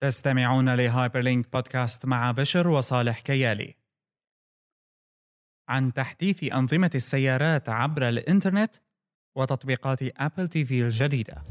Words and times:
تستمعون 0.00 0.74
لهايبر 0.74 1.20
لينك 1.20 1.52
بودكاست 1.52 2.06
مع 2.06 2.30
بشر 2.30 2.68
وصالح 2.68 3.20
كيالي. 3.20 3.74
عن 5.68 5.92
تحديث 5.92 6.52
أنظمة 6.52 6.90
السيارات 6.94 7.68
عبر 7.68 8.08
الإنترنت 8.08 8.76
وتطبيقات 9.36 9.98
أبل 10.02 10.48
تي 10.48 10.64
في 10.64 10.82
الجديدة. 10.82 11.42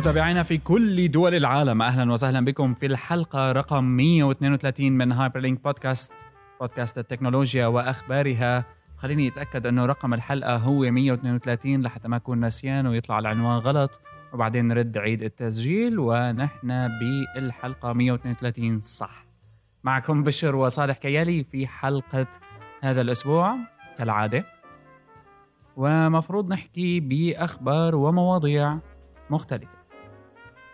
متابعينا 0.00 0.42
في 0.42 0.58
كل 0.58 1.10
دول 1.10 1.34
العالم. 1.34 1.82
أهلا 1.82 2.12
وسهلا 2.12 2.44
بكم 2.44 2.74
في 2.74 2.86
الحلقة 2.86 3.52
رقم 3.52 3.84
132 3.84 4.92
من 4.92 5.12
هايبر 5.12 5.40
لينك 5.40 5.64
بودكاست 5.64 6.12
بودكاست 6.60 6.98
التكنولوجيا 6.98 7.66
وأخبارها. 7.66 8.64
خليني 8.96 9.28
أتأكد 9.28 9.66
أنه 9.66 9.86
رقم 9.86 10.14
الحلقة 10.14 10.56
هو 10.56 10.80
132 10.80 11.82
لحتى 11.82 12.08
ما 12.08 12.16
أكون 12.16 12.44
نسيان 12.44 12.86
ويطلع 12.86 13.18
العنوان 13.18 13.58
غلط. 13.58 14.00
وبعدين 14.32 14.68
نرد 14.68 14.98
نعيد 14.98 15.22
التسجيل 15.22 15.98
ونحن 15.98 16.88
بالحلقة 16.98 17.92
132 17.92 18.80
صح. 18.80 19.26
معكم 19.84 20.24
بشر 20.24 20.56
وصالح 20.56 20.96
كيالي 20.96 21.44
في 21.44 21.66
حلقة 21.66 22.26
هذا 22.82 23.00
الأسبوع 23.00 23.56
كالعادة. 23.98 24.44
ومفروض 25.76 26.52
نحكي 26.52 27.00
بأخبار 27.00 27.96
ومواضيع 27.96 28.78
مختلفة. 29.30 29.79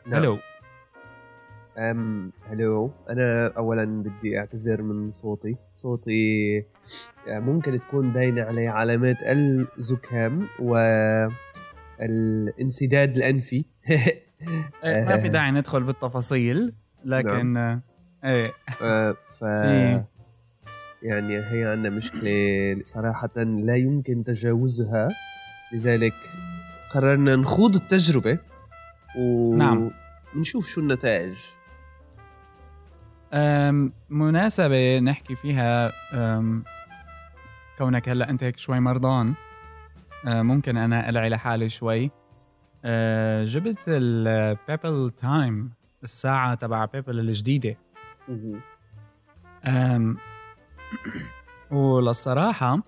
نعم. 0.07 0.23
هلو. 0.23 0.39
أم 1.79 2.33
هلو. 2.49 2.91
أنا 3.11 3.53
أولا 3.57 3.85
بدي 3.85 4.39
أعتذر 4.39 4.83
من 4.83 5.11
صوتي. 5.11 5.57
صوتي 5.73 6.59
آه، 7.29 7.39
ممكن 7.39 7.81
تكون 7.81 8.13
باينة 8.13 8.43
عليه 8.43 8.71
علامات 8.71 9.17
الزكام 9.23 10.49
والانسداد 11.99 13.17
الأنفي. 13.17 13.65
إيه، 14.85 15.05
ما 15.05 15.17
في 15.17 15.29
داعي 15.29 15.51
ندخل 15.51 15.83
بالتفاصيل 15.83 16.73
لكن 17.05 17.57
آه، 17.57 17.81
إيه. 18.25 18.55
آه، 18.83 19.17
ف 19.39 19.43
يعني 21.03 21.39
هي 21.39 21.65
عندنا 21.65 21.97
مشكلة 21.97 22.79
صراحة 22.83 23.31
لا 23.37 23.77
يمكن 23.77 24.25
تجاوزها. 24.25 25.09
لذلك 25.73 26.15
قررنا 26.91 27.37
نخوض 27.37 27.75
التجربة. 27.75 28.39
و 29.17 29.57
نعم. 29.57 29.91
نشوف 30.35 30.69
شو 30.69 30.81
النتائج. 30.81 31.35
مناسبة 34.11 34.99
نحكي 34.99 35.37
فيها 35.37 35.93
كونك 37.79 38.09
هلأ 38.09 38.31
أنت 38.31 38.43
هيك 38.43 38.59
شوي 38.59 38.81
مرضان. 38.81 39.35
أه، 40.27 40.43
ممكن 40.43 40.77
أنا 40.77 41.09
ألعي 41.09 41.29
لحالي 41.29 41.69
شوي. 41.69 42.11
أه، 42.85 43.45
جبت 43.45 43.79
ال 43.89 44.06
Pebble 44.06 45.11
Time 45.11 45.73
الساعة 46.03 46.55
تبع 46.55 46.85
بيبل 46.85 47.21
الجديدة. 47.21 47.77
وللصراحة 51.71 52.83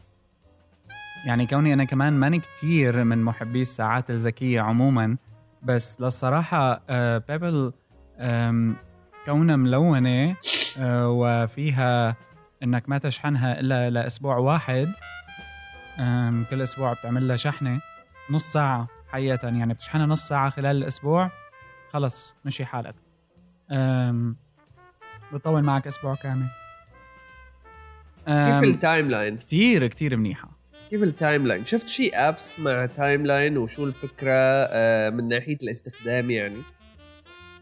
يعني 1.26 1.46
كوني 1.46 1.74
أنا 1.74 1.84
كمان 1.84 2.12
ماني 2.12 2.38
كتير 2.38 3.04
من 3.04 3.22
محبي 3.22 3.62
الساعات 3.62 4.10
الذكية 4.10 4.60
عموما 4.60 5.16
بس 5.62 6.00
للصراحة 6.00 6.82
أه، 6.90 7.18
بيبل 7.18 7.72
كونها 9.24 9.56
ملونة 9.56 10.36
أه، 10.78 11.08
وفيها 11.08 12.16
إنك 12.62 12.88
ما 12.88 12.98
تشحنها 12.98 13.60
إلا 13.60 13.90
لأسبوع 13.90 14.36
واحد 14.36 14.92
كل 16.50 16.62
أسبوع 16.62 16.92
بتعمل 16.92 17.28
لها 17.28 17.36
شحنة 17.36 17.80
نص 18.30 18.52
ساعة 18.52 18.88
حقيقة 19.08 19.48
يعني 19.48 19.74
بتشحنها 19.74 20.06
نص 20.06 20.28
ساعة 20.28 20.50
خلال 20.50 20.76
الأسبوع 20.76 21.30
خلص 21.92 22.36
مشي 22.44 22.64
حالك. 22.64 22.94
بتطول 25.32 25.62
معك 25.62 25.86
أسبوع 25.86 26.14
كامل. 26.14 26.48
كيف 28.26 28.62
ال 28.62 29.08
timeline 29.08 29.36
كتير 29.36 29.86
كتير 29.86 30.16
منيحة. 30.16 30.57
كيف 30.90 31.02
ال 31.02 31.46
timeline 31.46 31.64
شفت 31.64 31.88
شي 31.88 32.08
apps 32.08 32.60
مع 32.60 32.86
timeline 32.86 33.56
وشو 33.58 33.84
الفكرة 33.84 34.32
آه، 34.32 35.10
من 35.10 35.28
ناحية 35.28 35.56
الاستخدام 35.62 36.30
يعني؟ 36.30 36.62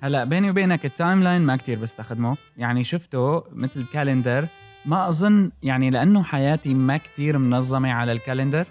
هلا 0.03 0.25
بيني 0.25 0.51
وبينك 0.51 0.87
ال 0.87 1.23
timeline 1.23 1.43
ما 1.43 1.57
كتير 1.57 1.79
بستخدمه. 1.79 2.37
يعني 2.57 2.85
شفته 2.85 3.45
مثل 3.53 3.87
calendar 3.93 4.49
ما 4.85 5.09
أظن 5.09 5.51
يعني 5.63 5.91
لأنه 5.91 6.23
حياتي 6.23 6.75
ما 6.75 6.97
كتير 6.97 7.39
منظمة 7.39 7.93
على 7.93 8.13
ال 8.13 8.18
calendar. 8.18 8.67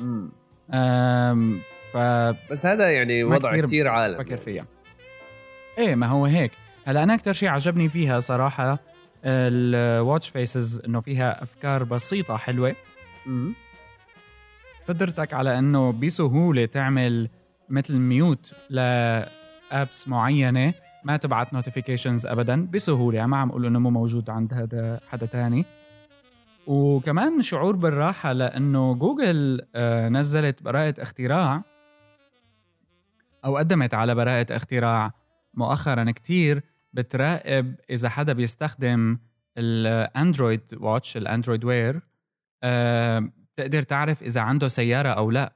أم 0.00 1.60
ف 1.92 1.96
بس 2.50 2.66
هذا 2.66 2.90
يعني 2.90 3.24
وضع 3.24 3.50
كتير 3.50 3.66
كثير 3.66 3.88
عالم 3.88 4.18
فكر 4.18 4.36
فيها. 4.36 4.66
إيه 5.78 5.94
ما 5.94 6.06
هو 6.06 6.26
هيك. 6.26 6.52
هلا 6.86 7.02
أنا 7.02 7.14
أكثر 7.14 7.32
شيء 7.32 7.48
عجبني 7.48 7.88
فيها 7.88 8.20
صراحة 8.20 8.78
ال 9.24 9.41
watch 9.41 10.28
faces 10.28 10.82
إنه 10.86 11.00
فيها 11.00 11.42
أفكار 11.42 11.84
بسيطة 11.84 12.36
حلوة. 12.36 12.74
مم. 13.26 13.54
قدرتك 14.88 15.34
على 15.34 15.58
أنه 15.58 15.92
بسهولة 15.92 16.66
تعمل 16.66 17.28
مثل 17.68 17.98
mute 17.98 18.54
ل 18.70 18.98
apps 18.98 20.08
معينة 20.08 20.74
ما 21.04 21.16
تبعت 21.16 21.54
notifications 21.54 22.26
ابدا 22.26 22.66
بسهولة. 22.66 23.16
يعني 23.16 23.30
ما 23.30 23.36
عم 23.36 23.50
أقول 23.50 23.66
إنه 23.66 23.78
مو 23.78 23.90
موجود 23.90 24.30
عند 24.30 24.54
هذا 24.54 25.00
حدا 25.08 25.26
تاني. 25.26 25.64
وكمان 26.66 27.42
شعور 27.42 27.76
بالراحة 27.76 28.32
لأنه 28.32 28.94
جوجل 28.94 29.60
آه، 29.74 30.08
نزلت 30.08 30.62
براءة 30.62 30.94
اختراع 31.02 31.62
أو 33.44 33.56
قدمت 33.56 33.94
على 33.94 34.14
براءة 34.14 34.56
اختراع 34.56 35.12
مؤخرا 35.54 36.10
كتير 36.10 36.62
بتراقب 36.92 37.74
إذا 37.90 38.08
حدا 38.08 38.32
بيستخدم 38.32 39.18
ال 39.58 39.71
Android 39.71 40.60
watch 40.72 41.16
ال 41.16 41.22
Android 41.22 41.64
Wear 41.64 42.00
بتقدر 43.56 43.82
تعرف 43.82 44.22
إذا 44.22 44.40
عنده 44.40 44.68
سيارة 44.68 45.08
أو 45.08 45.30
لأ 45.30 45.52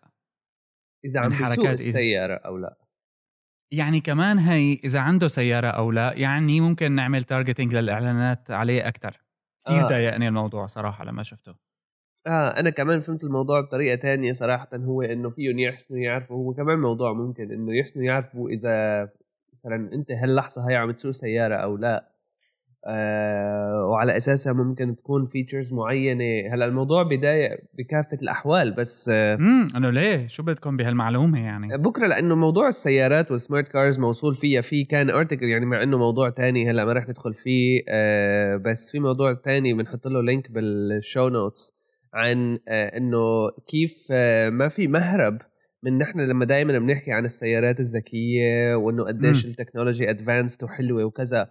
إذا 1.04 1.20
عم 1.20 1.28
بيسوق. 1.28 1.68
السيارة 1.68 2.34
أو 2.34 2.58
لأ 2.58 2.78
يعني 3.72 4.00
كمان 4.00 4.38
هي 4.38 4.74
إذا 4.84 5.00
عنده 5.00 5.28
سيارة 5.28 5.68
أو 5.68 5.90
لأ 5.90 6.12
يعني 6.16 6.60
ممكن 6.60 6.92
نعمل 6.92 7.24
targeting 7.24 7.74
للإعلانات 7.74 8.50
عليه 8.50 8.88
أكثر 8.88 9.22
كثير 9.66 9.80
آه. 9.80 9.88
ضايقني 9.88 10.28
الموضوع 10.28 10.66
صراحة 10.66 11.04
لما 11.04 11.22
شفته 11.22 11.54
آه 12.26 12.48
أنا 12.48 12.70
كمان 12.70 13.00
فهمت 13.00 13.24
الموضوع 13.24 13.60
بطريقة 13.60 13.94
تانية 13.94 14.32
صراحة 14.32 14.68
هو 14.74 15.02
إنه 15.02 15.30
فيهم 15.30 15.58
يحسنوا 15.58 16.00
يعرفوا 16.00 16.36
هو 16.36 16.54
كمان 16.54 16.78
موضوع 16.78 17.12
ممكن 17.12 17.52
إنه 17.52 17.76
يحسنوا 17.76 18.04
يعرفوا 18.04 18.50
إذا 18.50 19.02
مثلا 19.52 19.92
أنت 19.92 20.10
هاللحظة 20.10 20.70
هي 20.70 20.76
عم 20.76 20.90
تسوق 20.90 21.10
سيارة 21.10 21.54
أو 21.54 21.76
لأ 21.76 22.17
وعلى 23.90 24.16
أساسها 24.16 24.52
ممكن 24.52 24.96
تكون 24.96 25.24
features 25.24 25.72
معينة. 25.72 26.54
هلا 26.54 26.64
الموضوع 26.64 27.02
بضايق 27.02 27.60
بكافة 27.78 28.16
الأحوال 28.22 28.72
بس 28.74 29.08
آه 29.12 29.34
امم 29.34 29.68
إنه 29.76 29.90
ليه؟ 29.90 30.26
شو 30.26 30.42
بدكم 30.42 30.76
بهالمعلومة 30.76 31.44
يعني؟ 31.44 31.78
بكرة 31.78 32.06
لأنه 32.06 32.34
موضوع 32.34 32.68
السيارات 32.68 33.30
وال 33.32 33.43
smart 33.43 33.68
cars 33.68 33.98
موصول 33.98 34.34
فيها. 34.34 34.60
في 34.60 34.84
كان 34.84 35.10
article 35.10 35.46
يعني 35.46 35.66
مع 35.66 35.82
إنه 35.82 35.98
موضوع 35.98 36.30
تاني 36.30 36.70
هلا 36.70 36.84
ما 36.84 36.92
رح 36.92 37.08
ندخل 37.08 37.34
فيه 37.34 37.82
آه 37.88 38.56
بس 38.56 38.90
في 38.90 39.00
موضوع 39.00 39.32
تاني 39.32 39.74
بنحط 39.74 40.06
له 40.06 40.22
link 40.22 40.50
بال 40.50 40.76
show 40.76 41.28
notes 41.28 41.72
عن 42.14 42.58
آه 42.68 42.96
إنه 42.96 43.50
كيف 43.66 44.06
آه 44.10 44.48
ما 44.50 44.68
في 44.68 44.88
مهرب 44.88 45.38
من 45.82 45.98
نحن 45.98 46.20
لما 46.20 46.44
دائما 46.44 46.78
بنحكي 46.78 47.12
عن 47.12 47.24
السيارات 47.24 47.80
الذكية 47.80 48.74
وإنه 48.74 49.04
قديش. 49.04 49.44
ال 49.44 49.50
technology 49.50 50.10
advanced 50.10 50.64
وحلوة 50.64 51.04
وكذا. 51.04 51.50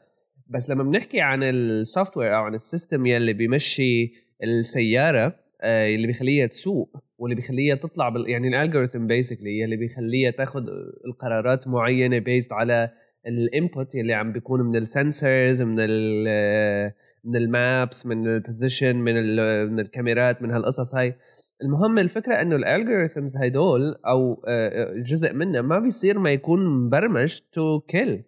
بس 0.49 0.69
لما 0.69 0.83
بنحكي 0.83 1.21
عن 1.21 1.43
ال 1.43 2.17
software 2.17 2.35
أو 2.37 2.43
عن 2.43 2.55
ال 2.55 2.62
system 2.62 3.05
يلي 3.05 3.33
بيمشي 3.33 4.13
السيارة 4.43 5.35
آه، 5.61 5.95
اللي 5.95 6.07
بيخليها 6.07 6.45
تسوق 6.45 6.97
واللي 7.17 7.35
بيخليها 7.35 7.75
تطلع 7.75 8.09
بال... 8.09 8.29
يعني 8.29 8.47
ال 8.47 8.53
algorithm 8.53 9.07
basically 9.07 9.59
يلي 9.59 9.77
بيخليها 9.77 10.31
تاخذ 10.31 10.63
القرارات 11.07 11.67
معينة 11.67 12.19
based 12.19 12.53
على 12.53 12.91
ال 13.27 13.38
input 13.38 13.95
يلي 13.95 14.13
عم 14.13 14.31
بيكون 14.31 14.61
من 14.61 14.75
ال 14.75 14.86
sensors 14.86 15.61
من 15.61 15.75
ال 15.79 16.93
من 17.23 17.35
ال 17.35 17.49
maps 17.49 18.05
من 18.05 18.27
ال 18.27 18.35
position 18.35 18.95
من 18.95 19.13
ال 19.17 19.71
من 19.71 19.79
الكاميرات 19.79 20.41
من 20.41 20.51
هالقصص 20.51 20.95
هاي. 20.95 21.15
المهم 21.63 21.99
الفكرة 21.99 22.41
إنه 22.41 22.55
ال 22.55 22.63
algorithms 22.63 23.37
هدول 23.37 23.95
أو 24.07 24.43
آه، 24.47 24.93
جزء 24.97 25.33
منها 25.33 25.61
ما 25.61 25.79
بيصير 25.79 26.19
ما 26.19 26.31
يكون 26.31 26.65
مبرمج 26.65 27.39
to 27.51 27.79
kill 27.79 28.09
آه 28.09 28.26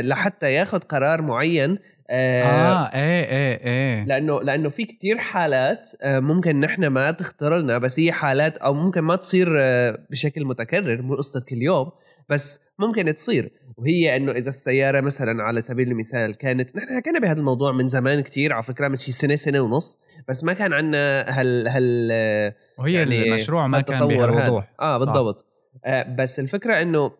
لحتى 0.00 0.52
ياخذ 0.52 0.78
قرار 0.78 1.22
معين 1.22 1.78
آه, 2.10 2.42
آه 2.42 2.94
إيه 2.94 3.24
إيه 3.24 3.64
إيه. 3.64 4.04
لأنه 4.04 4.42
لأنه 4.42 4.68
في 4.68 4.84
كتير 4.84 5.18
حالات 5.18 5.90
آه 6.02 6.20
ممكن 6.20 6.60
نحن 6.60 6.86
ما 6.86 7.10
تخطر 7.10 7.58
لنا 7.58 7.78
بس 7.78 8.00
هي 8.00 8.12
حالات 8.12 8.58
أو 8.58 8.74
ممكن 8.74 9.00
ما 9.00 9.16
تصير 9.16 9.48
آه 9.60 9.98
بشكل 10.10 10.44
متكرر 10.44 11.02
مو 11.02 11.14
قصة 11.14 11.44
كل 11.48 11.62
يوم 11.62 11.90
بس 12.28 12.60
ممكن 12.78 13.14
تصير. 13.14 13.52
وهي 13.76 14.16
إنه 14.16 14.32
إذا 14.32 14.48
السيارة 14.48 15.00
مثلا 15.00 15.42
على 15.42 15.60
سبيل 15.60 15.88
المثال 15.88 16.34
كانت 16.34 16.76
نحن 16.76 16.96
حكينا 16.96 17.18
بهذا 17.18 17.38
الموضوع 17.38 17.72
من 17.72 17.88
زمان 17.88 18.20
كتير 18.20 18.52
على 18.52 18.62
فكرة 18.62 18.88
من 18.88 18.96
شي 18.96 19.12
سنة 19.12 19.36
سنة 19.36 19.60
ونص 19.60 19.98
بس 20.28 20.44
ما 20.44 20.52
كان 20.52 20.72
عندنا 20.72 21.24
هال 21.40 21.68
هال 21.68 22.52
وهي 22.78 22.92
يعني 22.92 23.22
المشروع 23.22 23.66
ما 23.66 23.80
كان 23.80 24.08
بهالوضوح 24.08 24.72
آه 24.80 24.98
بالضبط. 24.98 25.46
آه 25.84 26.14
بس 26.18 26.40
الفكرة 26.40 26.82
إنه 26.82 27.12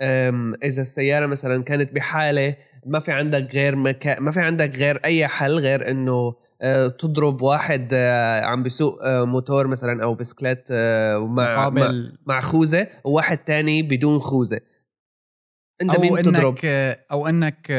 إذا 0.00 0.82
السيارة 0.82 1.26
مثلا 1.26 1.62
كانت 1.62 1.92
بحالة 1.92 2.56
ما 2.86 2.98
في 2.98 3.12
عندك 3.12 3.54
غير 3.54 3.76
مكا... 3.76 4.20
ما 4.20 4.30
في 4.30 4.40
عندك 4.40 4.76
غير 4.76 5.00
أي 5.04 5.28
حل 5.28 5.58
غير 5.58 5.90
إنه 5.90 6.34
آه، 6.62 6.88
تضرب 6.88 7.42
واحد 7.42 7.88
آه، 7.92 8.44
عم 8.44 8.62
بيسوق 8.62 9.04
آه، 9.04 9.24
موتور 9.24 9.66
مثلا 9.66 10.02
أو 10.02 10.14
بسكليت 10.14 10.72
مع 10.72 11.68
مقابل... 11.68 12.18
مع 12.26 12.40
خوذة 12.40 12.86
وواحد 13.04 13.38
تاني 13.38 13.82
بدون 13.82 14.18
خوذة. 14.18 14.60
أنت 15.82 15.94
أو 15.94 16.00
مين 16.00 16.18
إنك 16.18 16.24
تضرب؟ 16.24 16.54
أو 17.12 17.28
إنك 17.28 17.72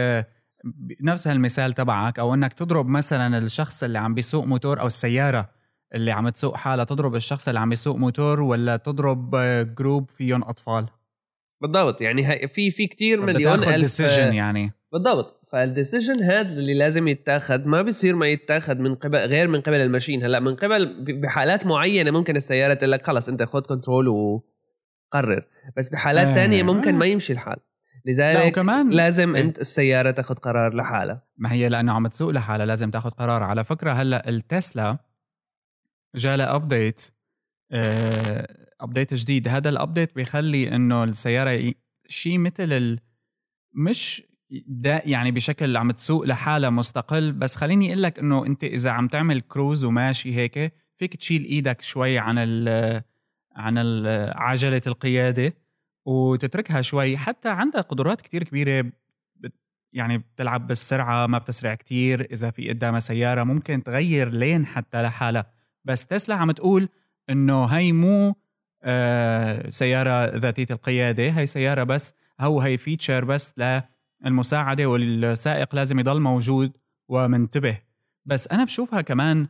نفس 1.02 1.28
هالمثال 1.28 1.74
تبعك 1.74 2.20
أو 2.20 2.34
إنك 2.34 2.54
تضرب 2.54 2.88
مثلا 2.88 3.38
الشخص 3.38 3.84
اللي 3.84 4.00
عم 4.00 4.14
بيسوق 4.14 4.46
موتور 4.46 4.80
أو 4.80 4.88
السيارة 4.88 5.50
اللي 5.96 6.12
عم 6.12 6.30
تسوق 6.30 6.56
حالها 6.56 6.86
تضرب 6.86 7.16
الشخص 7.16 7.48
اللي 7.48 7.60
عم 7.60 7.72
يسوق 7.72 7.96
موتور 7.96 8.42
ولا 8.42 8.78
تضرب 8.78 9.36
group 9.76 10.12
فيهم 10.12 10.44
أطفال؟ 10.44 10.88
بالضبط. 11.64 12.02
يعني 12.02 12.48
في 12.48 12.72
في 12.72 12.88
كثير 12.88 13.22
مليون 13.22 13.64
ألف 13.64 14.00
يعني. 14.00 14.74
بالضبط. 14.92 15.40
فال 15.48 15.63
decision 15.63 16.24
هذا 16.24 16.54
اللي 16.54 16.74
لازم 16.74 17.08
يتاخذ 17.08 17.68
ما 17.68 17.82
بيصير 17.82 18.16
ما 18.16 18.28
يتاخذ 18.28 18.76
من 18.76 18.96
قبل 18.96 19.18
غير 19.18 19.48
من 19.48 19.62
قبل 19.62 19.76
ال 19.76 19.81
machine. 19.81 20.24
هلأ 20.24 20.40
من 20.40 20.56
قبل 20.56 21.04
بحالات 21.22 21.66
معينة 21.66 22.12
ممكن 22.12 22.36
السيارة 22.36 22.74
تقول 22.74 22.92
لك 22.92 23.08
خلص 23.08 23.30
أنت 23.30 23.44
خذ 23.44 23.62
control 23.62 24.08
وقرر. 24.08 25.46
بس 25.78 25.90
بحالات 25.90 26.28
آه. 26.28 26.34
تانية 26.34 26.64
ممكن 26.64 26.96
ما 26.96 27.06
يمشي 27.06 27.34
الحال. 27.34 27.58
لذلك 28.06 28.58
وكمان 28.58 28.90
لازم 28.90 29.36
إيه. 29.36 29.42
أنت 29.42 29.60
السيارة 29.60 30.12
تاخذ 30.12 30.36
قرار 30.36 30.76
لحالها. 30.76 31.24
ما 31.38 31.52
هي 31.52 31.70
لأنه 31.70 31.94
عم 31.94 32.08
تسوق 32.08 32.30
لحالها 32.30 32.66
لازم 32.66 32.92
تاخذ 32.92 33.10
قرار. 33.10 33.44
على 33.44 33.64
فكرة 33.64 33.92
هلأ 33.92 34.30
التسلا 34.30 34.98
جالها 36.16 36.56
update 36.56 37.02
update 38.84 39.14
جديد. 39.14 39.48
هذا 39.48 39.70
ال 39.70 39.76
update 39.76 40.16
بيخلي 40.16 40.76
إنه 40.76 41.04
السيارة 41.04 41.74
شيء 42.08 42.38
مثل 42.38 42.74
ال... 42.74 43.00
مش 43.74 44.24
ده 44.68 45.02
يعني 45.06 45.32
بشكل 45.32 45.78
عم 45.78 45.92
تسوق 45.92 46.26
لحالها 46.26 46.70
مستقل. 46.70 47.32
بس 47.32 47.56
خليني 47.56 47.88
أقول 47.88 48.04
لك 48.04 48.20
إنه 48.20 48.46
أنت 48.46 48.64
إذا 48.64 48.92
عم 48.92 49.08
تعمل 49.08 49.42
كروز 49.42 49.84
وماشي 49.84 50.36
هيك 50.36 50.74
فيك 50.96 51.16
تشيل 51.16 51.44
إيدك 51.44 51.82
شوي 51.82 52.18
عن 52.18 52.36
ال 52.38 53.04
عن 53.56 53.78
عجلة 54.36 54.82
القيادة 54.88 55.54
وتتركها 56.06 56.82
شوي. 56.82 57.18
حتى 57.18 57.50
عندها 57.50 57.82
قدرات 57.82 58.22
كتير 58.22 58.44
كبيرة 58.44 58.92
يعني 59.94 60.18
بتلعب 60.18 60.68
بالسرعة 60.68 61.28
ما 61.28 61.38
بتسرع 61.38 61.76
كتير. 61.76 62.28
إذا 62.32 62.52
في 62.52 62.70
قدامها 62.70 63.00
سيارة 63.00 63.44
ممكن 63.44 63.84
تغير 63.84 64.30
لين 64.30 64.66
حتى 64.66 65.02
لحالها. 65.02 65.46
بس 65.86 66.06
تسلا 66.06 66.36
عم 66.36 66.52
تقول 66.52 66.90
إنه 67.30 67.66
هي 67.66 67.92
مو 67.92 68.36
سيارة 69.70 70.38
ذاتية 70.38 70.68
القيادة. 70.72 71.30
هي 71.30 71.46
سيارة 71.46 71.84
بس 71.84 72.14
هو 72.40 72.62
هي 72.62 72.78
فيتشر 72.78 73.26
بس 73.26 73.54
المساعدة 74.26 74.86
والسائق 74.86 75.76
لازم 75.76 76.00
يضل 76.00 76.22
موجود 76.22 76.72
ومنتبه. 77.10 77.78
بس 78.26 78.48
أنا 78.48 78.64
بشوفها 78.64 79.02
كمان 79.02 79.48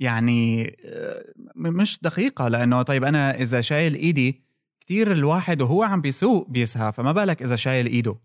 يعني 0.00 0.76
آه، 0.84 1.24
مش 1.56 1.98
دقيقة 2.02 2.48
لأنه 2.48 2.82
طيب 2.82 3.04
أنا 3.04 3.40
إذا 3.40 3.60
شايل 3.60 3.94
إيدي 3.94 4.42
كتير 4.80 5.12
الواحد 5.12 5.62
وهو 5.62 5.82
عم 5.82 6.00
بيسوق 6.00 6.50
بيسهى 6.50 6.92
فما 6.92 7.12
بالك 7.12 7.42
إذا 7.42 7.56
شايل 7.56 7.86
إيده. 7.86 8.16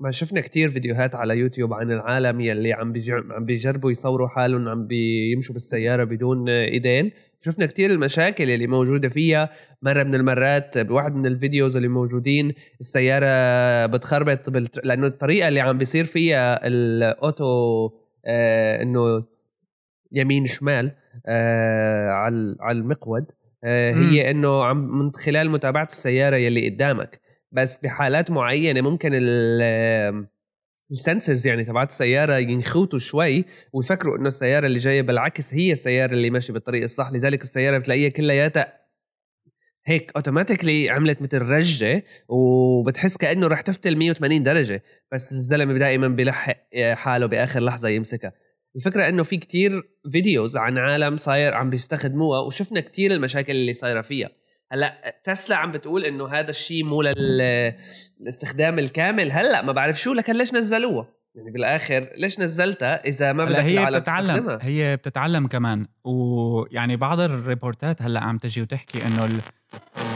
ما 0.00 0.10
شفنا 0.10 0.40
كتير 0.40 0.68
فيديوهات 0.68 1.14
على 1.14 1.38
يوتيوب 1.38 1.72
عن 1.72 1.92
العالم 1.92 2.40
يلي 2.40 2.72
عم 2.72 2.92
عم 3.30 3.44
بيجربوا 3.44 3.90
يصوروا 3.90 4.28
حالهم 4.28 4.68
عم 4.68 4.86
بيمشوا 4.86 5.52
بالسيارة 5.52 6.04
بدون 6.04 6.48
إيدين. 6.48 7.10
شفنا 7.44 7.66
كتير 7.66 7.90
المشاكل 7.90 8.50
اللي 8.50 8.66
موجودة 8.66 9.08
فيها 9.08 9.50
مرة 9.82 10.02
من 10.02 10.14
المرات 10.14 10.78
بواحد 10.78 11.14
من 11.14 11.26
ال 11.26 11.33
videos 11.33 11.76
اللي 11.76 11.88
موجودين 11.88 12.52
السيارة 12.80 13.86
بتخربط 13.86 14.50
بالت... 14.50 14.86
لأنه 14.86 15.06
الطريقة 15.06 15.48
اللي 15.48 15.60
عم 15.60 15.78
بيصير 15.78 16.04
فيها 16.04 16.66
ال 16.66 16.91
auto 16.91 17.90
آه 18.26 18.82
إنه 18.82 19.24
يمين 20.12 20.46
شمال 20.46 20.90
آه 21.26 22.10
على 22.10 22.56
على 22.60 22.78
المقود 22.78 23.30
آه 23.64 23.92
هي 23.92 24.30
إنه 24.30 24.64
عم 24.64 24.98
من 24.98 25.12
خلال 25.12 25.50
متابعة 25.50 25.88
السيارة 25.90 26.36
يلي 26.36 26.68
قدامك. 26.68 27.20
بس 27.52 27.78
بحالات 27.82 28.30
معينة 28.30 28.80
ممكن 28.80 29.10
ال 30.94 31.00
sensors 31.00 31.46
يعني 31.46 31.64
تبعت 31.64 31.90
السيارة 31.90 32.34
ينخوتوا 32.36 32.98
شوي 32.98 33.44
ويفكروا 33.72 34.18
إنه 34.18 34.28
السيارة 34.28 34.66
اللي 34.66 34.78
جاية 34.78 35.02
بالعكس 35.02 35.54
هي 35.54 35.72
السيارة 35.72 36.12
اللي 36.12 36.30
ماشية 36.30 36.52
بالطريق 36.52 36.82
الصح. 36.82 37.12
لذلك 37.12 37.42
السيارة 37.42 37.78
بتلاقيها 37.78 38.08
كلياتها 38.08 38.84
هيك 39.86 40.12
automatically 40.16 40.90
عملت 40.90 41.22
مثل 41.22 41.38
رجة 41.42 42.04
وبتحس 42.28 43.16
كأنه 43.16 43.46
رح 43.46 43.60
تفتل 43.60 43.96
180 43.96 44.42
درجة. 44.42 44.82
بس 45.12 45.32
الزلمة 45.32 45.78
دائما 45.78 46.08
بيلحق 46.08 46.56
حاله 46.92 47.26
بآخر 47.26 47.60
لحظة 47.60 47.88
يمسكها. 47.88 48.32
الفكرة 48.76 49.08
إنه 49.08 49.22
في 49.22 49.36
كتير 49.36 49.82
videos 50.12 50.56
عن 50.56 50.78
عالم 50.78 51.16
صاير 51.16 51.54
عم 51.54 51.70
بيستخدموها 51.70 52.40
وشفنا 52.40 52.80
كتير 52.80 53.12
المشاكل 53.12 53.52
اللي 53.52 53.72
صايرة 53.72 54.00
فيها. 54.00 54.30
هلا 54.74 55.20
تسلا 55.24 55.56
عم 55.56 55.72
بتقول 55.72 56.04
إنه 56.04 56.28
هذا 56.28 56.50
الشيء 56.50 56.84
مو 56.84 57.02
للاستخدام 57.02 58.78
الكامل. 58.78 59.32
هلأ 59.32 59.62
ما 59.62 59.72
بعرف 59.72 60.00
شو 60.00 60.12
لكن 60.12 60.36
ليش 60.36 60.54
نزلوها؟ 60.54 61.08
يعني 61.34 61.50
بالآخر 61.50 62.10
ليش 62.16 62.40
نزلتها 62.40 63.04
إذا 63.04 63.32
ما 63.32 63.44
بدك 63.44 63.58
هي 63.58 64.00
بتتعلم. 64.00 64.58
هي 64.62 64.96
بتتعلم 64.96 65.46
كمان. 65.46 65.86
ويعني 66.04 66.96
بعض 66.96 67.20
الريبورتات 67.20 68.02
هلأ 68.02 68.20
عم 68.20 68.38
تجي 68.38 68.62
وتحكي 68.62 69.06
إنه 69.06 69.40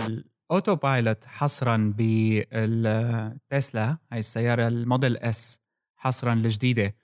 ال 0.06 0.74
autopilot 0.74 1.24
حصرا 1.24 1.94
بالتسلا 1.96 3.96
هاي 4.12 4.18
السيارة 4.18 4.68
الموديل 4.68 5.16
S 5.16 5.60
حصرا 5.96 6.32
الجديدة. 6.32 6.94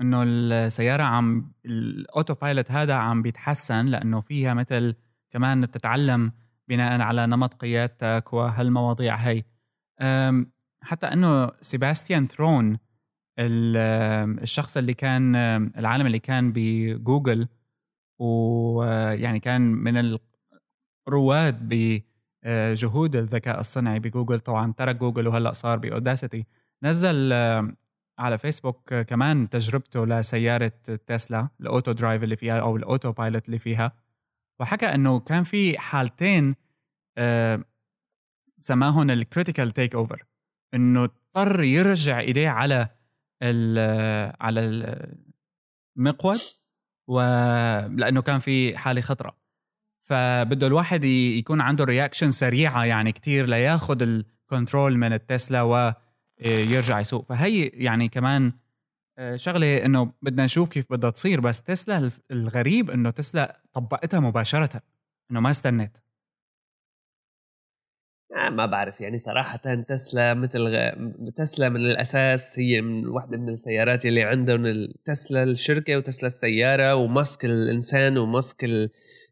إنه 0.00 0.22
السيارة 0.22 1.02
عم 1.02 1.52
ال 1.66 2.34
autopilot 2.34 2.70
هذا 2.70 2.94
عم 2.94 3.22
بيتحسن 3.22 3.86
لأنه 3.86 4.20
فيها 4.20 4.54
مثل 4.54 4.94
كمان 5.34 5.60
بتتعلم 5.60 6.32
بناء 6.68 7.00
على 7.00 7.26
نمط 7.26 7.54
قيادتك 7.54 8.32
وهالمواضيع 8.32 9.16
هي. 9.16 9.42
حتى 10.82 11.06
إنه 11.06 11.50
سيباستيان 11.60 12.26
ثرون 12.26 12.78
الشخص 13.38 14.76
اللي 14.76 14.94
كان 14.94 15.36
العالم 15.78 16.06
اللي 16.06 16.18
كان 16.18 16.52
بجوجل 16.54 17.48
ويعني 18.20 19.40
كان 19.40 19.60
من 19.60 20.18
الرواد 21.08 21.68
بجهود 22.44 23.16
الذكاء 23.16 23.60
الصنعي 23.60 23.98
بجوجل 23.98 24.40
طبعا 24.40 24.72
ترك 24.72 24.96
جوجل 24.96 25.28
وهلأ 25.28 25.52
صار 25.52 25.78
بأوداسيتي. 25.78 26.46
نزل 26.82 27.32
على 28.18 28.38
فيسبوك 28.38 28.94
كمان 28.94 29.48
تجربته 29.48 30.06
لسيارة 30.06 30.72
تسلا 31.06 31.48
ال 31.60 31.66
auto 31.66 31.92
drive 31.92 32.22
اللي 32.22 32.36
فيها 32.36 32.60
أو 32.60 32.76
ال 32.76 33.12
autopilot 33.12 33.46
اللي 33.46 33.58
فيها. 33.58 34.03
وحكى 34.60 34.86
إنه 34.86 35.20
كان 35.20 35.44
في 35.44 35.78
حالتين 35.78 36.56
آه 37.18 37.64
سماهم 38.58 39.10
ال 39.10 39.70
critical 39.70 39.94
takeover 39.94 40.24
إنه 40.74 41.04
اضطر 41.04 41.62
يرجع 41.62 42.20
إيديه 42.20 42.48
على 42.48 42.88
ال 43.42 43.78
على 44.40 44.60
المقود 45.96 46.40
ولأنه 47.08 48.22
كان 48.22 48.38
في 48.38 48.78
حالة 48.78 49.00
خطرة. 49.00 49.36
فبده 50.00 50.66
الواحد 50.66 51.04
يكون 51.04 51.60
عنده 51.60 51.84
reaction 51.84 52.30
سريعة 52.30 52.84
يعني 52.84 53.12
كتير 53.12 53.46
لياخذ 53.46 54.02
ال 54.02 54.14
control 54.14 54.96
من 54.96 55.12
التسلا 55.12 55.62
ويرجع 55.62 57.00
يسوق. 57.00 57.24
فهي 57.26 57.66
يعني 57.66 58.08
كمان 58.08 58.46
آه، 58.46 58.52
شغلة 59.34 59.84
إنه 59.84 60.12
بدنا 60.22 60.44
نشوف 60.44 60.68
كيف 60.68 60.86
بدها 60.90 61.10
تصير 61.10 61.40
بس 61.40 61.62
تسلا 61.62 62.10
الغريب 62.30 62.90
إنه 62.90 63.10
تسلا 63.10 63.60
طبقتها 63.72 64.20
مباشره 64.20 64.82
إنه 65.30 65.40
ما 65.40 65.50
استنت 65.50 65.96
آه 68.36 68.48
ما 68.50 68.66
بعرف 68.66 69.00
يعني 69.00 69.18
صراحة 69.18 69.74
تسلا 69.88 70.34
مثل 70.34 70.60
غ... 70.60 70.90
تسلا 71.36 71.68
من 71.68 71.80
الأساس 71.80 72.58
هي 72.58 72.80
من 72.82 73.06
واحدة 73.06 73.36
من 73.36 73.48
السيارات 73.48 74.06
اللي 74.06 74.22
عندهم 74.22 74.86
تسلا 75.04 75.42
الشركة 75.42 75.96
وتسلا 75.96 76.26
السيارة 76.26 76.94
وماسك 76.94 77.44
الإنسان 77.44 78.18
وماسك 78.18 78.64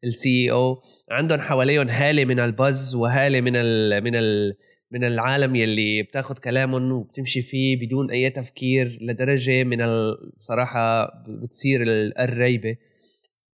السي 0.05 0.53
أو 0.53 0.83
عندهم 1.11 1.41
حواليهم 1.41 1.89
هالة 1.89 2.25
من 2.25 2.41
البز 2.41 2.95
وهالة 2.95 3.41
من 3.41 3.57
ال... 3.57 4.05
من 4.05 4.17
ال... 4.17 4.55
من 4.92 5.04
العالم 5.04 5.56
يلي 5.56 6.02
بتاخد 6.02 6.38
كلامهم 6.38 6.92
وبتمشي 6.92 7.42
فيه 7.42 7.76
بدون 7.87 8.11
أي 8.11 8.30
تفكير 8.30 8.99
لدرجة 9.00 9.64
من 9.64 9.80
الصراحه 9.82 11.06
بتصير 11.28 11.82
الريبة. 12.20 12.76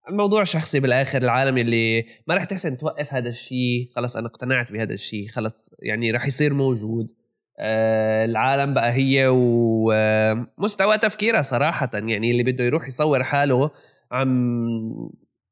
الموضوع 0.09 0.43
شخصي 0.43 0.79
بالآخر 0.79 1.21
العالم 1.21 1.57
يلي 1.57 2.05
ما 2.27 2.35
رح 2.35 2.43
تحسن 2.43 2.77
توقف 2.77 3.13
هذا 3.13 3.29
الشيء 3.29 3.87
خلص 3.95 4.17
أنا 4.17 4.27
اقتنعت 4.27 4.71
بهذا 4.71 4.93
الشيء 4.93 5.27
خلص 5.27 5.69
يعني 5.79 6.11
رح 6.11 6.27
يصير 6.27 6.53
موجود. 6.53 7.11
آه 7.59 8.25
العالم 8.25 8.73
بقى 8.73 8.91
هي 8.93 9.27
ومستوى 9.31 10.97
تفكيرها 10.97 11.41
صراحة 11.41 11.89
يعني 11.93 12.31
اللي 12.31 12.43
بده 12.43 12.63
يروح 12.63 12.87
يصور 12.87 13.23
حاله 13.23 13.71
عم 14.11 15.11